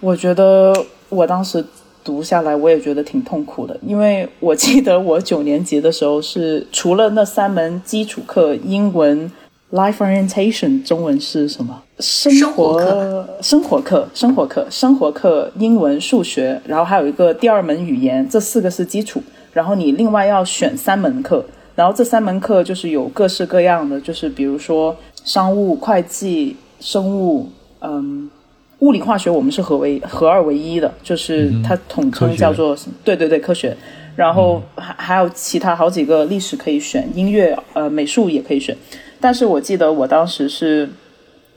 [0.00, 0.74] 我觉得
[1.08, 1.64] 我当时
[2.04, 9.32] 读下来我也觉得挺痛苦的，因为我记得我九年级的时候是除了那三门基础课，英文、
[9.72, 11.82] life orientation，中文是什么？
[11.98, 19.22] 生活课、生活课、生活课、生活课，英文、数学，然后还有一个第二门语言，这四个是基础，
[19.54, 21.44] 然后你另外要选三门课。
[21.76, 27.48] 然后这三门课就是有各式各样的，就是比如说商务、会计、生物，
[27.80, 28.30] 嗯，
[28.78, 32.74] 物理、化学我们是合为合二为一的，就是它统称叫做
[33.04, 33.76] 对对对科学。
[34.16, 38.74] 然后还还有其他好几个历史可以选，音乐呃美术也可以选。
[39.20, 40.88] 但是我记得我当时是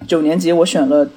[0.05, 1.07] 九年级，我选了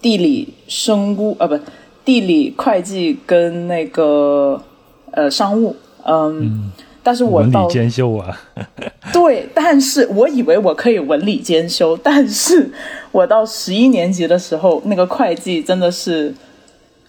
[0.00, 1.58] 地理、生物呃不
[2.04, 4.62] 地理、会计跟那个
[5.10, 5.74] 呃商务，
[6.06, 6.70] 嗯。
[7.06, 8.36] 但是我文理兼修啊，
[9.14, 12.68] 对，但是我以为我可以文理兼修，但是
[13.12, 16.34] 我到十一年级的时候，那个会计真的是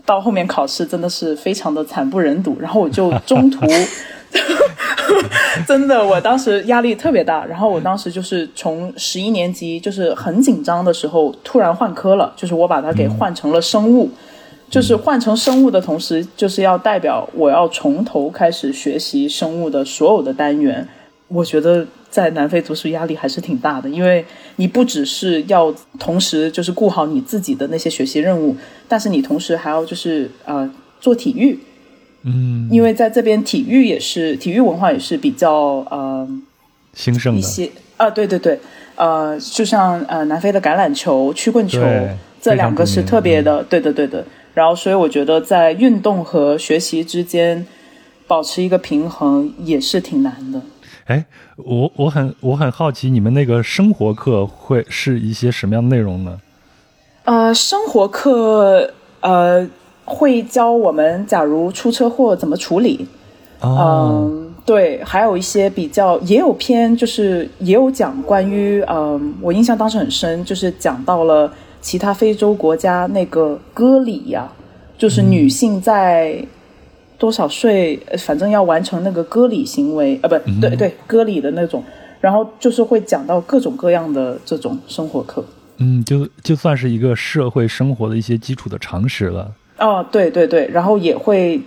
[0.06, 3.66] 到后面考试真的是非常的惨不忍睹，然后我就中途
[5.68, 14.12] 真的，我当时压力特别大，然后我当时就是从十一年级就是很紧张的时候，突然换科了，就是我把它给换成了生物。
[14.70, 20.88] 就是换成生物的同时，就是要代表我要从头开始学习生物的所有的单元。
[21.30, 28.56] 我觉得在南非读书压力还是挺大的，因为你不只是要同时就是顾好你自己的那些学习任务，
[28.88, 30.70] 但是你同时还要就是呃
[31.02, 31.60] 做体育，
[32.24, 36.26] 嗯，因为在这边体育也是体育文化也是比较呃
[36.94, 38.58] 兴盛一些啊，对对对，
[38.96, 41.82] 呃，就像呃南非的橄榄球、曲棍球
[42.42, 44.26] 这两个是特别的，对的对的。
[44.58, 47.64] 然后，所以我觉得在运动和学习之间
[48.26, 50.60] 保持一个平衡也是挺难的。
[51.06, 51.24] 哎，
[51.58, 56.40] 我我很我很好奇，你们那个生活课会是一些什么样的内容呢？
[57.26, 59.70] 呃，生活课呃
[60.06, 63.08] 会教我们，假如出车祸怎么处理。
[63.62, 71.54] 嗯，对，还有一些比较也有偏，就是也有讲关于嗯，我印象当时很深，就是讲到了。
[71.82, 74.52] 其他非洲国家那个割礼呀，
[74.98, 76.44] 就是女性在
[77.18, 81.84] 多少岁，反正要完成那个割礼行为，啊，不对对，割礼的那种，
[82.20, 85.44] 然后就是会讲到各种各样的这种生活课。
[85.78, 89.52] 嗯，就就算是一个社会生活的一些基础的常识了。
[89.80, 91.62] 哦，对对对，然后也会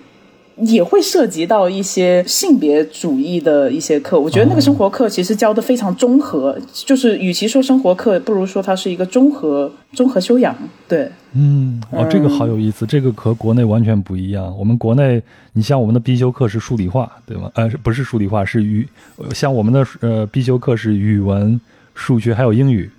[0.61, 4.19] 也会涉及到一些性别主义的一些课。
[4.19, 10.57] 我觉得那个生活课其实教的非常综合，就是与其说生活课，不如说它是一个综合综合修养。
[10.87, 14.57] 对，嗯，哦，这个好有意思，这个和国内完全不一样。
[14.59, 17.51] 我们国内，你像我们的必修课是数理化，对吗？
[17.55, 18.87] 呃，不是数理化，是语，
[19.33, 21.61] 像我们的呃必修课是语文、
[21.95, 22.91] 数学还有英语。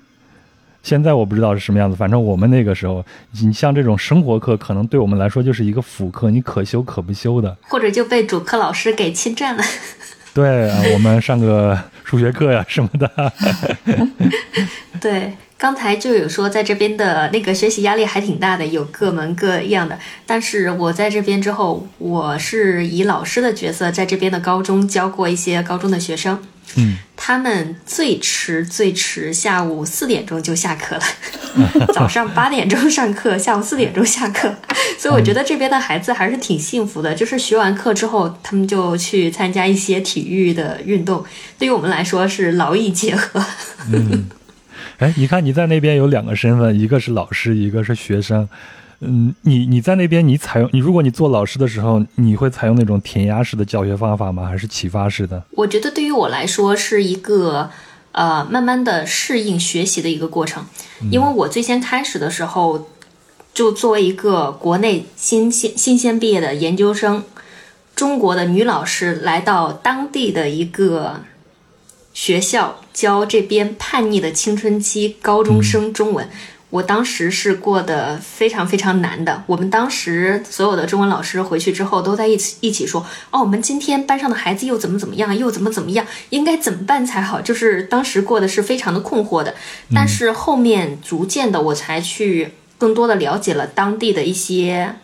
[0.84, 3.06] 现在我不知道是什么样子，反正我们那个时候，
[3.44, 9.64] 你像这种生活课，可能对我们来说就是一个辅课，你可修可不修的，或者就被主课老师给侵占了。
[10.34, 13.34] 对，我们上个数学课呀什么的。
[15.02, 20.00] 对，刚才就有说在这边的那个学习压力还挺大的，有各门各样的。
[20.26, 26.42] 但是我在这边之后，我是以老师的角色在这边的高中教过一些高中的学生。
[26.78, 31.04] 嗯，他们最迟最迟下午四点钟就下课了，
[31.94, 34.56] 早上八点钟上课，下午四点钟下课，
[34.98, 37.14] 所以我觉得这边的孩子还是挺幸福的。
[37.14, 41.24] 就是学完课之后，他们就去参加一些体育的运动，
[41.60, 43.46] 对于我们来说是劳逸结合。
[43.92, 44.30] 嗯，
[45.02, 48.48] 哎，你看你在那边有两个身份，一个是老师，一个是学生。
[49.00, 54.46] 嗯，你你在那边，你采用你，如果你做老师的时候，你会采用那种填鸭式的教学方法吗？
[54.46, 55.44] 还是启发式的？
[55.54, 57.72] 我觉得对于我来说是一个
[58.12, 60.64] 呃慢慢的适应学习的一个过程，
[61.10, 62.88] 因为我最先开始的时候，
[63.56, 67.24] 就作为一个国内新鲜新鲜毕业的研究生，
[67.96, 71.22] 中国的女老师来到当地的一个
[72.14, 76.30] 学校教这边叛逆的青春期高中生中文。
[76.70, 79.44] 我当时是过得非常非常难的。
[79.48, 89.56] 我们当时所有的中文老师回去之后都在一起一起说：“哦，我们今天班上的孩子又怎么怎么样，又怎么怎么样，应该怎么办才好？”就是当时过的是非常的困惑的。
[89.94, 94.96] 但是后面逐渐的，我才去更多的了解了当地的一些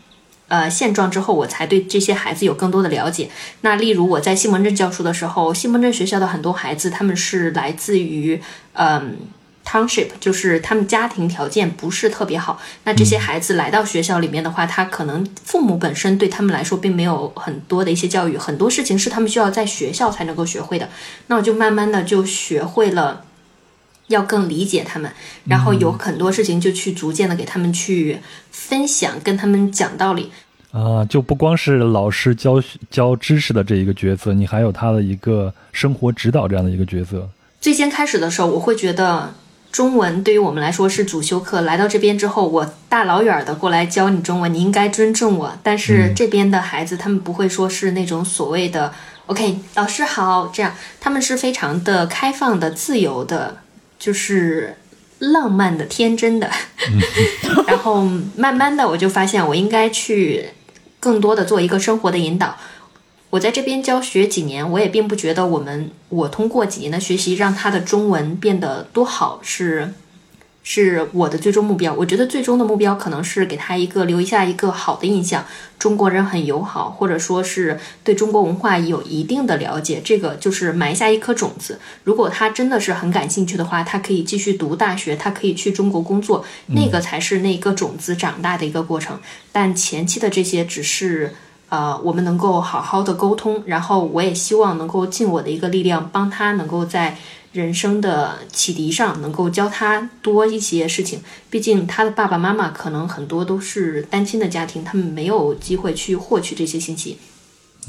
[0.47, 3.29] 呃现状之后，我才对这些孩子有更多的了解。
[3.61, 8.41] 那例如我在西门镇教书的时候，西门镇学校的很多孩子他们是来自于
[8.73, 9.17] 嗯。
[9.69, 20.87] Township 就是他们家庭条件不是特别好，那这些孩子来到学校里面的话，他可能父母本身对他们来说并没有很多的一些教育，很多事情是他们需要在学校才能够学会的。
[21.27, 23.25] 那我就慢慢的就学会了
[24.07, 25.11] 要更理解他们，
[25.45, 28.17] 然后有很多事情就去逐渐的给他们去
[28.51, 30.31] 分享，跟他们讲道理。
[30.71, 37.29] 啊，就不光是老师教教知识的这一个角色，你还有他的一个生活指导这样的一个角色。
[37.61, 39.33] 最先开始的时候，我会觉得。
[39.69, 45.55] 中文对于我们来说是主修课，来到这边之后，我大老远的过来教你中文，你应该尊重我。
[45.61, 48.91] 但是这边的孩子，他们不会说是那种所谓的
[49.27, 53.57] “OK，老师好”这样，他们是非常的开放的、自由的，
[53.97, 54.75] 就是
[55.19, 56.49] 浪漫的、天真的。
[57.67, 58.01] 然后
[58.35, 60.49] 慢慢的，我就发现我应该去
[60.99, 62.57] 更多的做一个生活的引导。
[63.29, 69.93] 我在这边教学几年，我也并不觉得我们我通过几年的学习让他的中文变得多好是，
[70.69, 71.93] 是我的最终目标。
[71.93, 75.45] 我觉得最终的目标可能是给他一个留下一个好的印象，
[75.79, 80.01] 中国人很友好，或者说是对中国文化有一定的了解。
[80.03, 81.79] 这个就是埋下一颗种子。
[82.03, 89.17] 如果他真的是很感兴趣的话，他可以继续读大学，他可以去中国工作，那个才是那个种子长大的一个过程。
[89.53, 91.33] 但前期的这些只是。
[91.69, 97.17] 呃，我们能够好好的沟通，然后我也希望能够尽我的一个力量，帮他能够在
[97.57, 101.21] 人生的启迪上能够教他多一些事情。
[101.49, 107.17] 毕竟他的爸爸妈妈可能很多都是单亲的家庭，他们没有机会去获取这些信息。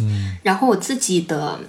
[0.00, 1.60] 嗯，然后我自己的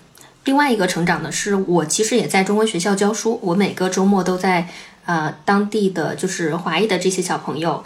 [0.45, 4.69] 另外一个成长呢，是我其实也在中文学校教书，我每个周末都在
[5.05, 7.83] 呃当地的就是华裔的这些小朋友。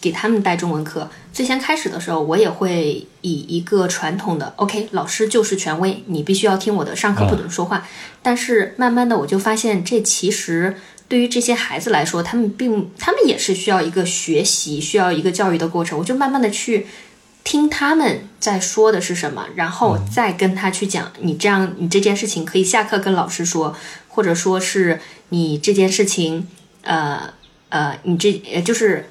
[0.00, 7.84] 给他们带中文课，最先开始的时候，我也会以一个传统的 “OK，老师就是权威，你必须要听我的，上课不准说话。”
[8.22, 10.76] 但是慢慢的，我就发现这其实
[11.08, 15.98] 对于这些孩子来说，他们并他们也是需要一个学习、需要一个教育的过程。
[15.98, 16.86] 我就慢慢的去
[17.42, 23.74] 听他们在说的是什么，然后再跟他去讲：“你这样，你这件事情可以下课跟老师说，
[24.06, 26.46] 或者说是你这件事情，
[26.82, 27.32] 呃
[27.70, 28.32] 呃，你这
[28.62, 29.08] 就是。”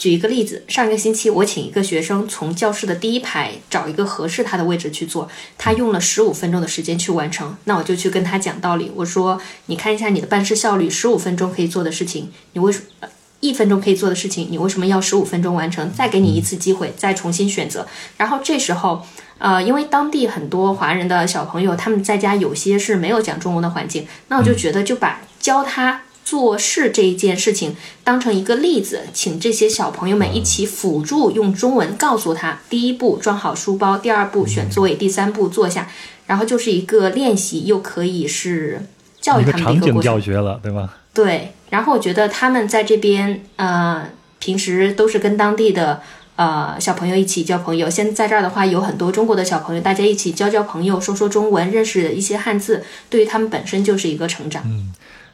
[0.00, 5.28] 举一个例子，上一个星期我请一个学生从教室的第一排找一个合适他的位置去做，
[5.58, 7.54] 他用了十五分钟的时间去完成。
[7.64, 13.08] 那我就去跟他讲道理，我说：“你看一下你的办事效率，十五分钟可以做的事情，你为什么
[13.40, 15.92] 一分钟可以做的事情，你为什么要十五分钟完成？
[15.92, 17.86] 再给你一次机会，再重新选择。
[18.16, 26.04] 然后这时候，呃，因为当地很多华人的小朋友他们在家有些是没有讲中文的环境，那我就觉得就把教他。
[26.30, 27.74] 做事这一件事情
[28.04, 35.88] 当成一个例子，请这些小朋友们一起辅助用中文告诉他：第一步装好书包，第二步选座位，第三步坐下。
[36.28, 38.86] 然后就是一个练习，又可以是
[39.20, 40.02] 教育他们的一个场景过程。
[40.02, 40.94] 教学了，对吧？
[41.12, 44.08] 对，然后我觉得他们在这边，呃，
[44.38, 46.00] 平时都是跟当地的
[46.36, 47.90] 呃小朋友一起交朋友。
[47.90, 54.62] 现在在这儿的话，有很多中国的小朋友，大家一起交交朋友，说说中文，认识一些汉字，对于他们本身就是一个成长。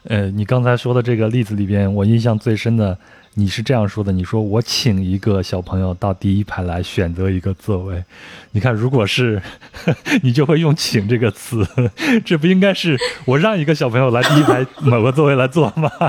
[0.09, 2.97] 呃，你刚才说的这个例子里边，我印象最深的，
[3.33, 8.03] 你是这样说的：你说我请一个小朋友到第一排来选择一个座位。
[8.51, 9.41] 你看，如果是
[10.23, 11.67] 你就会用“请”这个词，
[12.23, 15.91] 这不应该是我让一个小朋友来第一排某个座位来坐吗？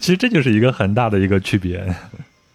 [0.00, 1.94] 其实这就是一个很大的一个区别。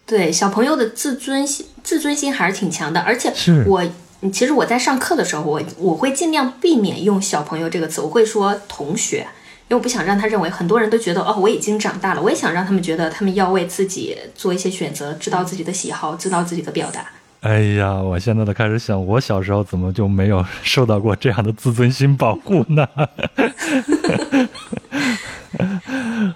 [0.05, 2.99] 对小朋友的自尊心，自尊心还是挺强的。
[3.01, 3.83] 而且是我，
[4.32, 9.28] 其实我在上课的时候，我我会尽量避免用“小朋友”这个词，我会说“同学”，
[9.70, 12.22] 因为我不想让他认为很多人都觉得哦，我已经长大了。
[12.22, 17.05] 我也想让他们觉得他们要为自己做一些选择，知道自己的喜好，知道自己的表达。
[17.41, 22.88] 哎呀，我现在都开始想，我小时候怎么就没有 受到过这样的自尊心保护呢？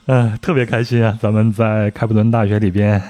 [0.05, 1.17] 嗯、 特别开心啊！
[1.19, 3.01] 咱们在开普敦大学里边，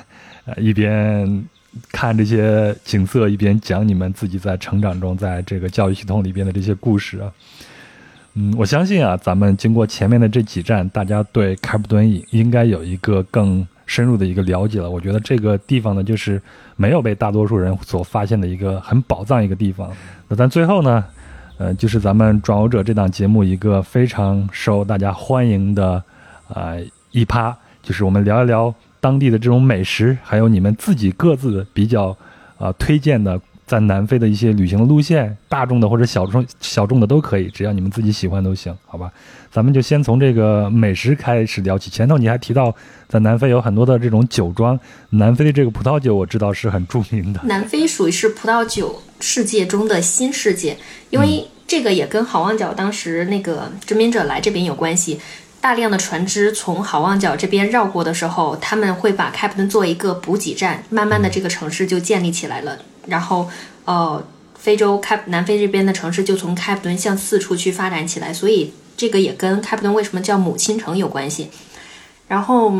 [0.45, 1.43] 呃，一边
[1.91, 7.31] 看这些景色，一边讲你们自己在成长中，在这个教育系统里边的这些故事啊。
[8.35, 14.89] 嗯，我相信啊，咱们经过前面的这几站，大家对开普敦应应该有一个更深入的一个了解了。
[14.89, 16.41] 我觉得这个地方呢，就是
[16.75, 19.91] 没有被大多数人所发现的一个很宝藏一个地方。
[20.27, 21.03] 那咱最后呢，
[21.57, 26.01] 呃，就是咱们《转游者》这档节目一个非常受大家欢迎的
[26.49, 32.15] 呃一趴，就是我们聊一聊当地的这种美食，还有你们自己各自比较
[32.57, 39.11] 呃推荐的在南非的一些旅行的路线，大众的或者小众小众的都可以，只要你们自己喜欢都行，好吧？
[39.51, 41.89] 咱们就先从这个美食开始聊起。
[41.89, 42.75] 前头你还提到，
[43.07, 44.79] 在南非有很多的这种酒庄，
[45.11, 47.39] 南非的这个葡萄酒我知道是很著名的。
[47.45, 50.77] 南非属于是葡萄酒世界中的新世界，
[51.09, 55.19] 因为这个也跟好望角当时那个殖民者来这边有关系。
[55.61, 62.79] 大量的船只从好望角这边绕过的时候，他们会把开普敦做一个补给站，慢慢的这个城市就建立起来了。
[63.07, 63.49] 然后，
[63.85, 64.25] 呃，
[64.57, 71.49] 非洲开南非这边的城市就从开普敦向四处去发展起来，所以这个也跟开普敦为什么叫母亲城有关系。
[72.27, 72.73] 然后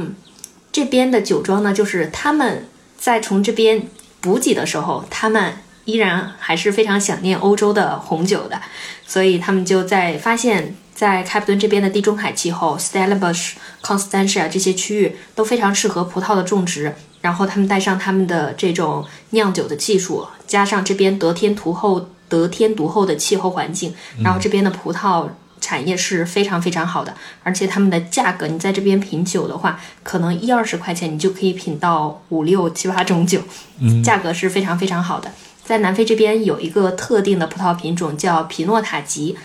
[0.71, 2.65] 这边的酒庄呢，就是他们
[2.97, 3.87] 在从这边
[4.21, 5.53] 补给的时候，他们
[5.85, 8.61] 依然还是非常想念欧洲的红酒的，
[9.05, 16.93] 所以他们就在发现，在开普敦这边的地中海气候，Stellenbosch、Constantia 这些区域都非常适合葡萄的种植。
[17.21, 25.29] 然后他们带上他们的这种酿酒的技术，加上这边得天独厚、得天独厚的气候环境，然后这边的葡萄
[25.61, 33.39] 产业是非常非常好的，而且他们的价格，你在这边品酒的话，可能一二十块钱你就可以品到五六七八种酒，
[34.03, 35.31] 价格是非常非常好的。
[35.63, 39.37] 在南非这边有一个特定的葡萄品种叫皮诺塔吉，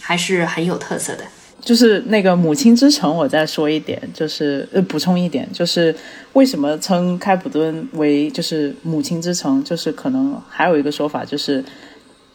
[0.00, 1.24] 还是很有特色的。
[1.60, 5.94] 就是那个母亲之城，我再说一点，就是呃补充一点，就是
[6.32, 11.62] 为什么称开普敦为就是母亲之城，就是可能还有一个说法，就是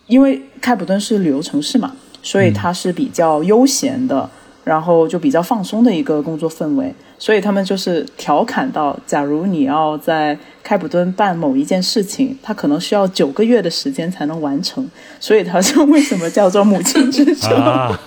[0.05, 4.29] 因为开普敦是旅游城市嘛，所以它是比较悠闲的，
[4.63, 14.87] 然后就比较放松的一个工作氛围，所以他们就是调侃到，假如你要在开普敦办某一件事情，它可能需要九个月的时间才能完成，
[15.19, 17.55] 所以他说为什么叫做母亲之手？
[17.55, 17.99] 啊，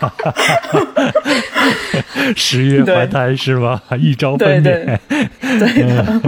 [2.36, 3.82] 十月怀胎是吧？
[3.98, 4.98] 一朝对分娩，
[5.40, 6.20] 对对的，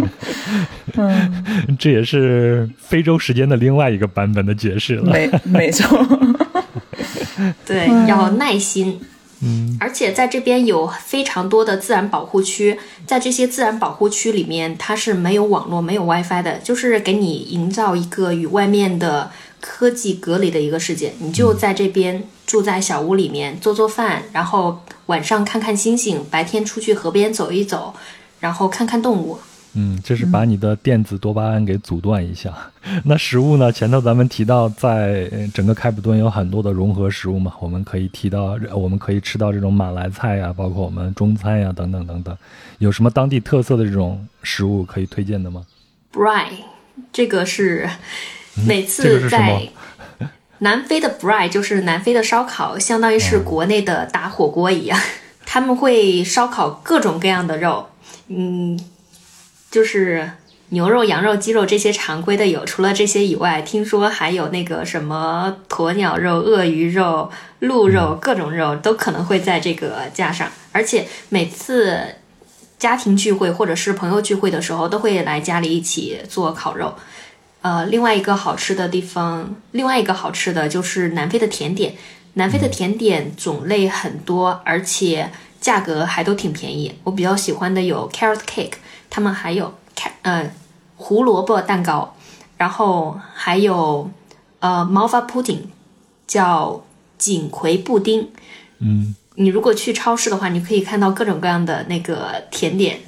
[0.96, 5.12] 嗯，这也是非洲时间的另外一个版本的解释了。
[5.12, 5.98] 没没错，
[7.66, 8.98] 对，要耐心。
[9.00, 9.06] 嗯，
[9.80, 19.30] 而且在这边有非常多的自然保护区，在这些自然保护区里面，它是没有网络、没有 WiFi 的，就是给你营造一个与外面的
[19.60, 21.14] 科技隔离的一个世界。
[21.20, 27.94] 你就在这边住在小屋里面做做饭，然后晚上看看星星，白天出去河边走一走，
[28.40, 29.38] 然后看看动物。
[29.74, 32.52] 嗯，这是把你的电子多巴胺给阻断一下。
[33.04, 33.70] 那食物呢？
[33.70, 42.36] 前头咱们提到，在呃整个开普敦有很多的融合食物嘛，我们可以提到，呃我们可以吃到这种马来菜呀，包括我们中餐呀，等等等等。
[42.78, 45.64] 有什么当地特色的这种食物可以推荐的吗
[46.12, 46.46] ？Bry，
[47.12, 47.88] 这个是
[48.66, 49.68] 每次在
[50.58, 54.98] 南非的 Bry 就是南非的烧烤，相当于是国内的打火锅一样，
[55.46, 57.88] 他们会烧烤各种各样的肉，
[58.28, 58.78] 嗯，
[59.70, 60.30] 就是
[60.70, 67.30] 牛肉、羊肉、鸡肉这些常规的有，除了这些以外，听说还有那个什么鸵鸟肉、鳄鱼肉、
[67.60, 70.48] 鹿肉，各种肉都可能会在这个架上。
[70.72, 71.98] 而且每次
[72.78, 76.94] 家庭聚会或者是朋友聚会的时候，都会来家里一起做烤肉。
[77.62, 81.94] 呃，另外一个好吃的地方，另外一个好吃的就是南非的甜点。
[82.34, 85.30] 南非的甜点种类很多，而且
[85.60, 86.94] 价格还都挺便宜。
[87.02, 88.74] 我比较喜欢的有 carrot cake，
[89.10, 89.74] 他们还有。
[90.22, 90.50] 呃，
[90.96, 92.14] 胡萝卜蛋糕，
[92.56, 94.10] 然后还有
[94.60, 95.60] 呃，malva pudding，
[96.26, 96.82] 叫
[97.18, 98.28] 锦葵布丁。
[98.78, 102.98] 嗯，你如果去超市的话，你可以看到各种各样的那个甜点。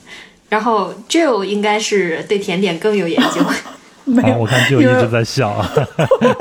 [0.51, 3.43] 然后 Joe 应该是对甜点更有研究。
[4.05, 5.65] 没有，我看 Joe 一直在笑。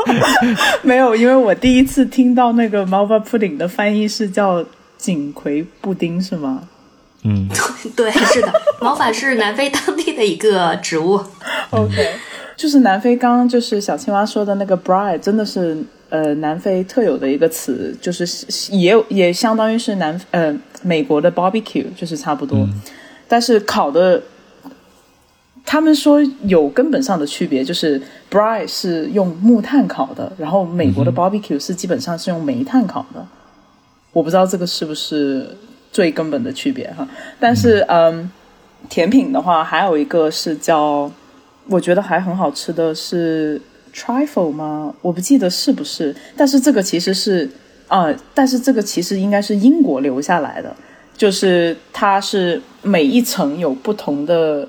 [0.84, 4.66] 没有，因为我第一次听到那个 malva pudding 的翻译是叫
[4.98, 6.64] 锦葵布丁，是吗？
[7.24, 7.48] 嗯，
[7.96, 11.24] 对，是的，毛发是南非当地的一个植物。
[11.70, 12.16] OK，
[12.56, 15.78] 就是南非刚刚就是小青蛙说的那个 braai，真的是
[16.10, 18.26] 呃南非特有的一个词，就是
[18.72, 22.68] 也也相当于是南呃美国的 barbecue，就是差不多。
[23.28, 24.20] 但是烤的，
[25.64, 33.28] 他们说有根本上的区别，就是 braai 是用木炭烤的，然后美国的 barbecue 是基本上是用煤炭烤的。
[34.12, 35.56] 我不知道这个是不是。
[35.92, 37.06] 最根本的区别哈，
[37.40, 38.32] 但是嗯，
[38.90, 41.12] 甜品的话还有一个是叫，
[41.68, 43.62] 我觉得还很好吃的是
[43.94, 44.96] trifle 吗？
[45.02, 47.50] 我不记得是不是，但是这个其实是
[47.90, 50.74] 啊，但是这个其实应该是英国留下来的，
[51.18, 54.66] 就是它是每一层有不同的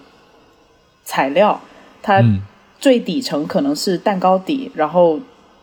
[1.04, 1.60] 材料，
[2.02, 2.20] 它
[2.80, 5.20] 最底层可能是蛋糕底，然后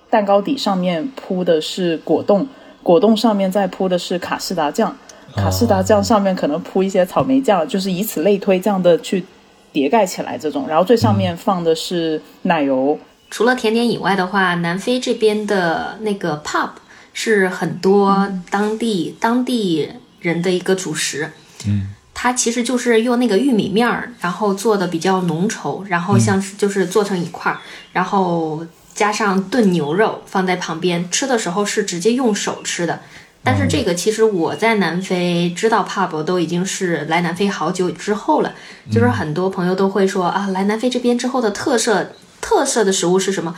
[0.10, 2.48] 蛋糕底上面铺的是果冻，
[2.82, 4.96] 果冻上面再铺的是卡士达酱。
[5.36, 9.24] 卡士达酱上面可能铺一些草莓酱，就是以此类推，这样的去
[9.72, 10.68] 叠盖起来这种。
[10.68, 12.98] 然后最上面放的是奶油。
[13.32, 16.70] 除了甜点以外的话，南非这边的那个 pub
[17.14, 19.90] 是很多当地当地
[20.20, 21.32] 人的一个主食。
[21.68, 27.60] 嗯，它其实就是用那个玉米面儿，然后做的比较浓稠，然后像是就是做成一块儿，
[27.94, 28.66] 然后
[28.96, 33.00] 加上炖牛肉放在旁边，吃的时候是直接用手吃的。
[33.44, 38.54] 但是这个其实我在南非知道 pub 都已经是来南非好久之后了，
[38.92, 42.12] 就是很多朋友都会说啊，来南非这边之后的特色
[42.42, 43.56] 特色的食物是什么？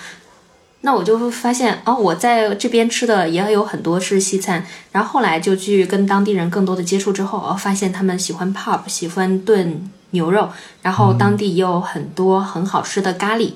[0.82, 10.49] 那我就会发现哦，我在这边吃的也有很多是西餐，然后后来就去跟当地人更多的接触之后，哦，发现他们喜欢 pub，喜欢炖牛肉，
[10.82, 13.52] 然后当地也有很多很好吃的咖喱。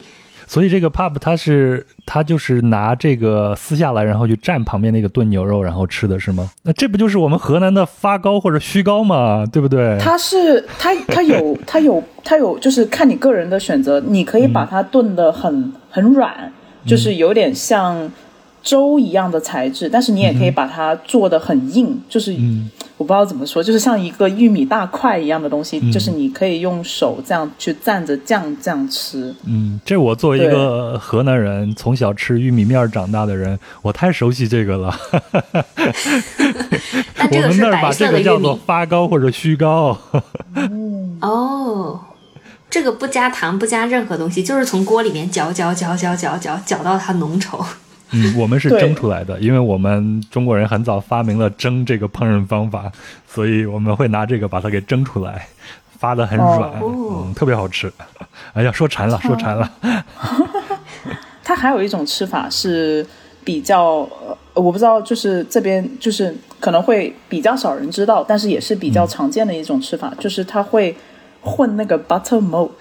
[0.47, 6.49] 所以这个 pub 它是它就是拿这个撕下来，然后去蘸旁边那个炖牛肉，然后吃的是吗？
[6.63, 9.45] 那这不就是我们河南的发糕或者虚糕吗？
[9.51, 9.97] 对不对？
[9.99, 16.51] 它是它它有它有它有，就是看你个人的选择，你可以把它炖的很很软，
[16.85, 18.11] 就是有点像
[18.65, 22.35] 粥一样的材质，但是你也可以把它做的很硬，就是。
[22.97, 29.35] 我不知道怎么说，就是像一个玉米大块一样的东西，就是你可以用手这样去蘸着酱这样吃。
[29.45, 34.97] 嗯，这我作为一个河南人，从小吃玉米面长大的人，我太熟悉这个了。
[37.19, 39.97] 我们那儿把这个叫做发糕或者虚糕。
[41.19, 41.99] 哦，
[42.69, 47.61] 这个不加糖，不加任何东西，就是从锅里面搅搅搅搅搅搅搅到它浓稠。
[48.11, 52.91] 嗯，我们是蒸出来的，因为我们中国人很早发明了蒸这个烹饪方法，
[53.27, 55.47] 所以我们会拿这个把它给蒸出来，
[55.97, 57.91] 发的很软，嗯，特别好吃。
[58.53, 59.71] 哎呀，说馋了，说馋了。
[61.43, 63.05] 它还有一种吃法是
[63.43, 64.07] 比较，
[64.53, 70.95] 我不知道，就是这边就是可能会比较少人知道，但是也是比较常见的一种吃法，就是它会
[71.41, 72.71] 混那个 buttermilk，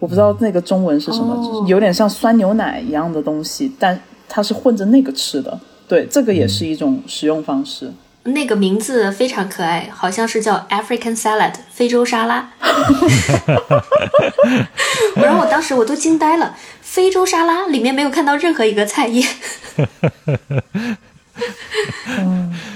[0.00, 3.98] 我不知道那个中文是什么，就是有点像酸牛奶一样的东西，但。
[4.34, 7.92] 它是混着那个吃的，对，这个也是一种食用方式。
[8.24, 12.50] 那个名字非常可爱，好像是叫 African Salad 非洲沙拉。
[15.16, 19.22] 然后我当时我都惊呆了，非洲沙拉里面没有看到任何一个菜叶。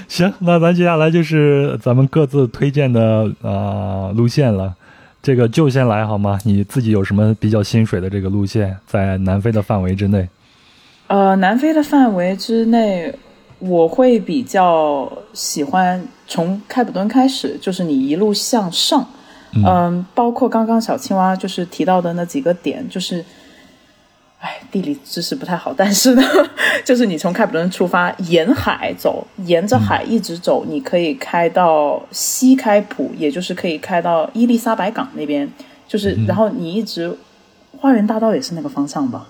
[0.09, 4.75] 行，那咱接下来就是咱们各自推荐的啊路线了。
[5.23, 6.39] 这个就先来好吗？
[6.45, 10.29] 你自己有什么比较心水的这个路线，在南非的范围之内？
[11.09, 13.15] 呃，南非的范围之内，
[13.61, 19.09] 我会比较喜欢从开普敦开始，就是你一路向上，
[19.65, 23.25] 嗯，包括刚刚小青蛙就是提到的那几个点，就是，
[24.41, 26.23] 哎，地理知识不太好，但是呢，
[26.85, 35.49] 就是你从开普敦出发，沿海走，沿着海一直走，你可以开到西开普，也就是可以开到伊丽莎白港那边，
[35.87, 37.17] 就是然后你一直
[37.79, 39.25] 花园大道也是那个方向吧？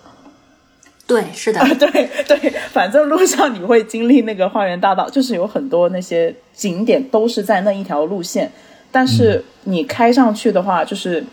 [1.07, 1.89] 对， 是的，对
[2.27, 8.51] 对，反正路上你会经历那个花园大道，就是有很多那些景点都是在那一条路线。
[8.91, 11.25] 但是你开上去的话，就是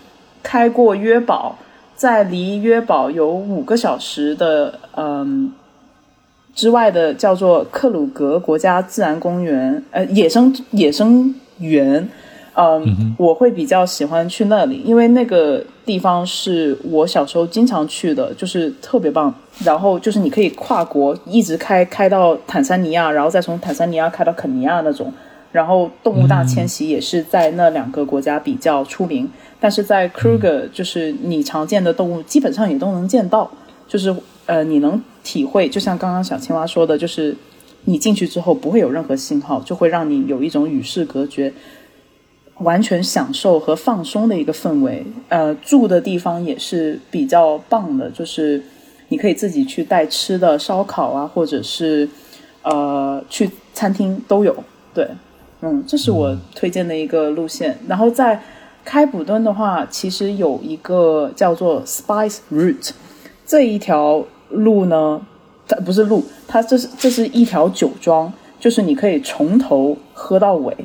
[0.42, 1.58] 开过约堡，
[1.96, 5.52] 在离约堡有五个小时的嗯
[6.54, 12.08] 之外的叫做克鲁格国家自然公园，呃，野生野生园。
[12.56, 19.34] 嗯，我会比较喜欢去那里，因为那个地方是我小时候经常去的，就是特别棒。
[19.64, 25.12] 然后就是你可以跨国一直开开到坦桑尼亚，然后再从坦桑尼亚开到肯尼亚那种。
[25.52, 33.52] 然后动物大迁徙也是在那两个国家比较出名，但是在 Kruger 就是你常见的动物基本上也都能见到，
[33.88, 34.16] 就是
[34.48, 37.36] 呃你能体会，就像刚刚小青蛙说的，就是
[37.86, 41.54] 你进去之后不会有任何信号，就会让你有一种与世隔绝。
[42.60, 48.64] 完全享受和放松的一个氛围，呃，住的地方也是比较棒的，就是
[49.10, 52.08] 你可以自己去带吃的，烧烤啊，或者是
[52.62, 54.56] 呃去餐厅都有。
[54.94, 55.08] 对，
[55.62, 57.78] 嗯，这是我推荐的一个路线。
[57.88, 58.40] 然后在
[58.86, 62.92] 开普敦的话，其实有一个叫做 Spice Route
[63.46, 65.26] 这一条路呢，
[65.68, 70.78] 它不是路，它这是这是一条酒庄，就是你可以从头喝到尾。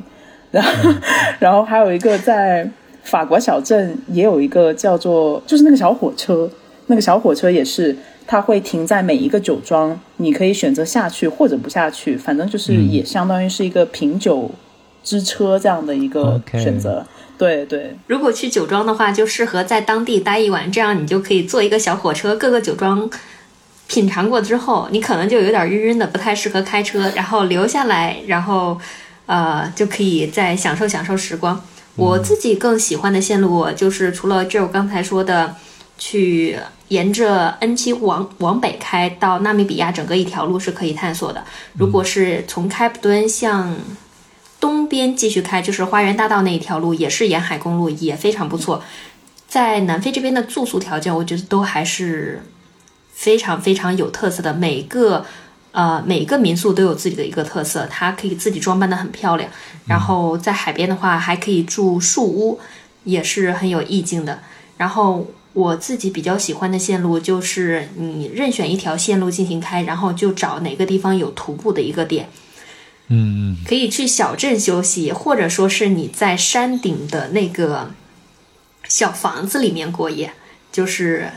[0.51, 0.93] 然后，
[1.39, 2.67] 然后还有一个在
[3.03, 6.49] 法国小镇也有一个叫做，就是那个小火车，
[6.87, 7.95] 那个小火车也是，
[8.25, 14.49] 它会停在每一个酒庄，你可以选择下去或者不下去，反正就是也相当于是一个品酒
[15.03, 17.05] 之车这样的一个选择。
[17.37, 23.07] 对对，如果去酒庄的话，就适合在当地待一晚，这样你就可以坐一个小火车，各个酒庄
[23.87, 28.75] 品尝过之后，你可能就有点晕晕的，不太适合开车，然后留下来，然后。
[29.29, 31.63] 呃，就可以再享受享受时光。
[31.95, 35.55] 我自己更喜欢的线路就是除了 Joe 刚才说的，
[35.99, 36.57] 去
[36.87, 41.43] 沿着 N 七往往北开到纳米比亚整个一条路是可以探索的。
[41.73, 43.75] 如果是从开普敦向
[44.59, 48.83] 东边继续开，就是花园大道那一条路，也是沿海公路，也非常不错。
[49.47, 52.41] 在南非这边的住宿条件，我觉得都还是
[53.13, 55.23] 非常非常有特色的，每个。
[55.71, 59.49] 呃，每个民宿都有自己的一个特色，它可以自己装扮的很漂亮。
[59.85, 62.59] 然后在海边的话，还可以住树屋，
[63.03, 64.39] 也是很有意境的。
[64.77, 72.29] 然后我自己比较喜欢的线路就是你任选一条线路进行开，然后就找哪个地方有徒步的一个点，
[73.09, 77.91] 嗯，可以去小镇休息，或者说是你在山顶的那个
[78.87, 80.33] 小房子里面过夜，
[80.71, 81.29] 就是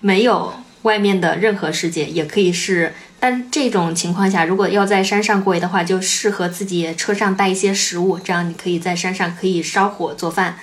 [0.00, 0.54] 没有。
[0.84, 10.56] 外面的任何世界也可以是，但这种情况下，如果要在山上过夜的话，就适合自己车上带一些食物，这样你可以在山上可以烧火做饭。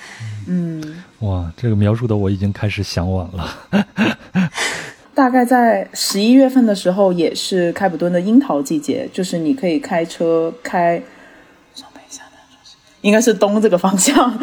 [0.48, 3.57] 嗯，哇，这个描述的我已经开始向往了。
[5.14, 11.02] 大概在十一月份的时候，也是开普敦的樱桃季节，就是你可以开车开，
[11.76, 12.23] 稍等一下，
[13.02, 14.39] 应该是东这个方向。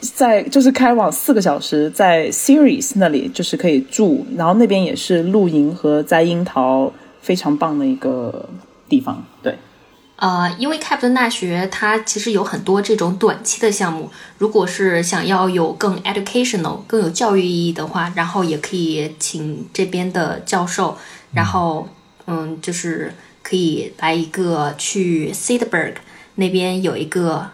[0.00, 8.48] 在就是开往四个小时，在 Series 那里就是可以住，然后那边也是露营和摘樱桃非常棒的一个
[8.88, 9.24] 地方。
[9.42, 9.58] 对，
[10.16, 20.96] 呃，因为开普敦大学它其实有很多这种短期的项目，如果是想要有更 educational、更有教育意义的话，然后也可以请这边的教授，
[21.32, 21.88] 然后
[22.26, 25.94] 嗯，就是可以来一个去 Cedberg
[26.36, 27.50] 那边有一个。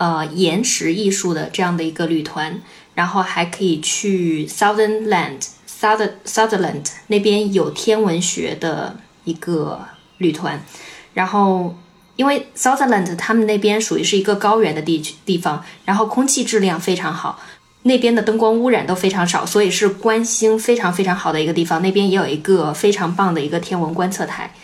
[0.00, 2.62] 呃，岩石艺术的这样的一个旅团，
[2.94, 9.78] 然后还可以去 Southern Land，South Sutherland 那边有天文学的一个
[10.16, 10.64] 旅团，
[11.12, 11.76] 然后
[12.16, 17.38] 因为 Southern Land 他们那边属于是一个高原的地区地方，然后空气质量非常好，
[17.82, 21.82] 那边的灯光污染都非常少，所以是观星非常非常好的一个地方。
[21.82, 24.54] 那边也有一个非常棒的一个天文观测台。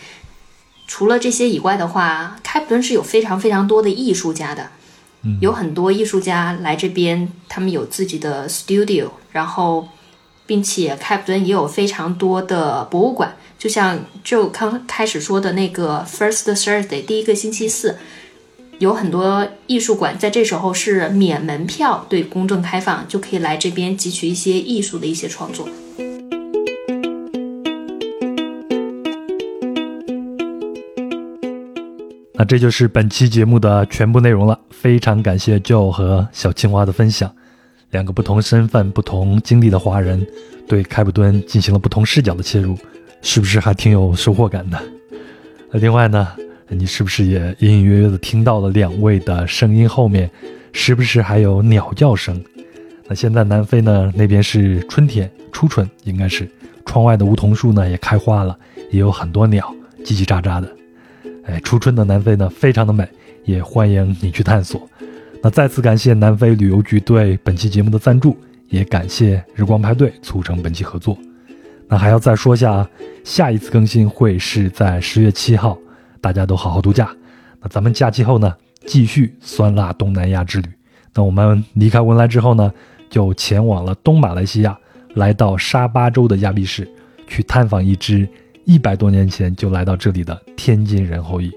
[0.86, 4.70] 除了这些以外的话，开普敦是有非常非常多的艺术家的。
[5.40, 9.88] 有很多艺术家来这边，他们有自己的 studio，然后，
[10.46, 17.96] 并且开普敦也有非常多的博物馆，就像就刚开始说的那个 First Thursday 第一个星期四，
[18.78, 25.68] 有很多艺术馆在这时候是免门票对公众开放，就可以来这边汲取一些艺术的一些创作。
[32.38, 34.58] 那这就是本期节目的全部内容了。
[34.70, 37.34] 非常感谢 Joe 和小青蛙的分享，
[37.90, 40.24] 两个不同身份、不同经历的华人，
[40.68, 42.76] 对开普敦进行了不同视角的切入，
[43.22, 44.78] 是不是还挺有收获感的？
[45.72, 46.28] 那另外呢，
[46.68, 50.30] 你是不是也隐隐约约的听到了两位的声音后面，
[50.72, 52.38] 时不时还有鸟叫声？
[53.08, 56.46] 那现在南非呢，那边是春天，初春应该是，
[56.84, 58.56] 窗外的梧桐树呢也开花了，
[58.90, 60.75] 也有很多鸟叽叽喳喳的。
[61.47, 63.09] 哎，初春的南非呢，非常的美，
[63.44, 64.89] 也欢迎你去探索。
[65.43, 68.36] 那再次感谢南非旅游局对本期节目的赞助，
[68.68, 71.16] 也感谢日光派对促成本期合作。
[71.89, 72.89] 那还要再说下，
[73.23, 75.78] 下一次更新会是在十月七号，
[76.20, 77.09] 大家都好好度假。
[77.60, 78.52] 那咱们假期后呢，
[78.85, 80.68] 继续酸辣东南亚之旅。
[81.14, 82.73] 那我们离开文莱之后呢，
[83.09, 84.77] 就前往了东马来西亚，
[85.14, 86.90] 来到沙巴州的亚庇市，
[87.28, 88.28] 去探访一只
[88.66, 91.51] 一百多年前就来到这里的天津人后裔。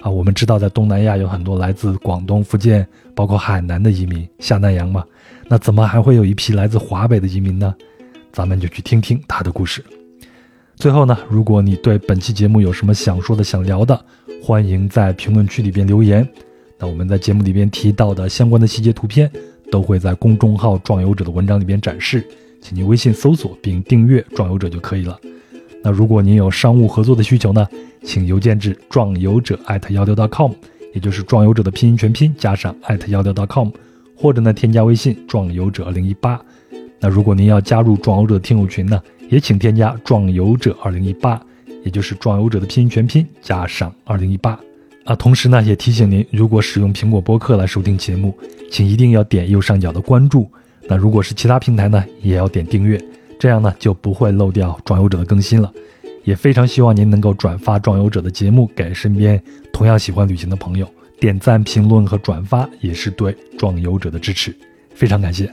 [0.00, 5.04] 啊，我们知道在东南亚有很多来自广东、福建，包括海南的移民下南洋嘛。
[5.46, 7.74] 那怎么还会有一批来自华北的移民呢？
[8.32, 9.84] 咱们就去听听他的故事。
[10.76, 14.02] 最后呢，如果你对本期节目有什么想说的、想聊的，
[14.42, 16.26] 欢迎在评论区里边留言。
[16.78, 19.30] 那我们在节目里边提到的相关的细节图片，
[19.70, 22.26] 都会在公众号“壮游者”的文章里边展示，
[22.60, 25.18] 请您微信搜索并订阅“壮游者”就可以了。
[25.84, 27.68] 那如果您有商务合作的需求呢？
[28.02, 30.50] 请邮件至壮游者艾特幺六 .com，
[30.94, 33.70] 也就是壮游者的拼音全拼加上艾特幺六 .com，
[34.16, 36.40] 或者呢添加微信壮游者二零一八。
[37.00, 41.40] 那如果您要加入壮游者听友群呢，也请添加壮游者二零一八，
[41.82, 44.58] 也就是壮游者的拼音全拼加上二零一八。
[45.04, 48.34] 啊，同时呢也提醒您，如果使用苹果播客来收听节目，
[48.70, 50.50] 请一定要点右上角的关注。
[50.86, 52.98] 那如果是其他平台呢，也要点订阅，
[53.44, 55.70] 这样呢就不会漏掉壮游者的更新了。
[56.22, 59.38] 也非常希望您能够转发《壮游者》的节目给身边
[59.70, 60.88] 同样喜欢旅行的朋友，
[61.20, 64.56] 点赞、评论和转发也是对《壮游者》的支持，
[64.94, 65.52] 非常感谢。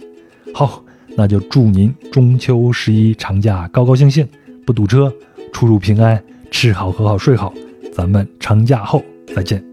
[0.54, 0.82] 好，
[1.18, 4.26] 那就祝您中秋十一长假高高兴兴，
[4.66, 5.14] 不堵车，
[5.52, 7.54] 出入平安，吃好喝好睡好。
[7.92, 9.04] 咱们长假后
[9.36, 9.71] 再见。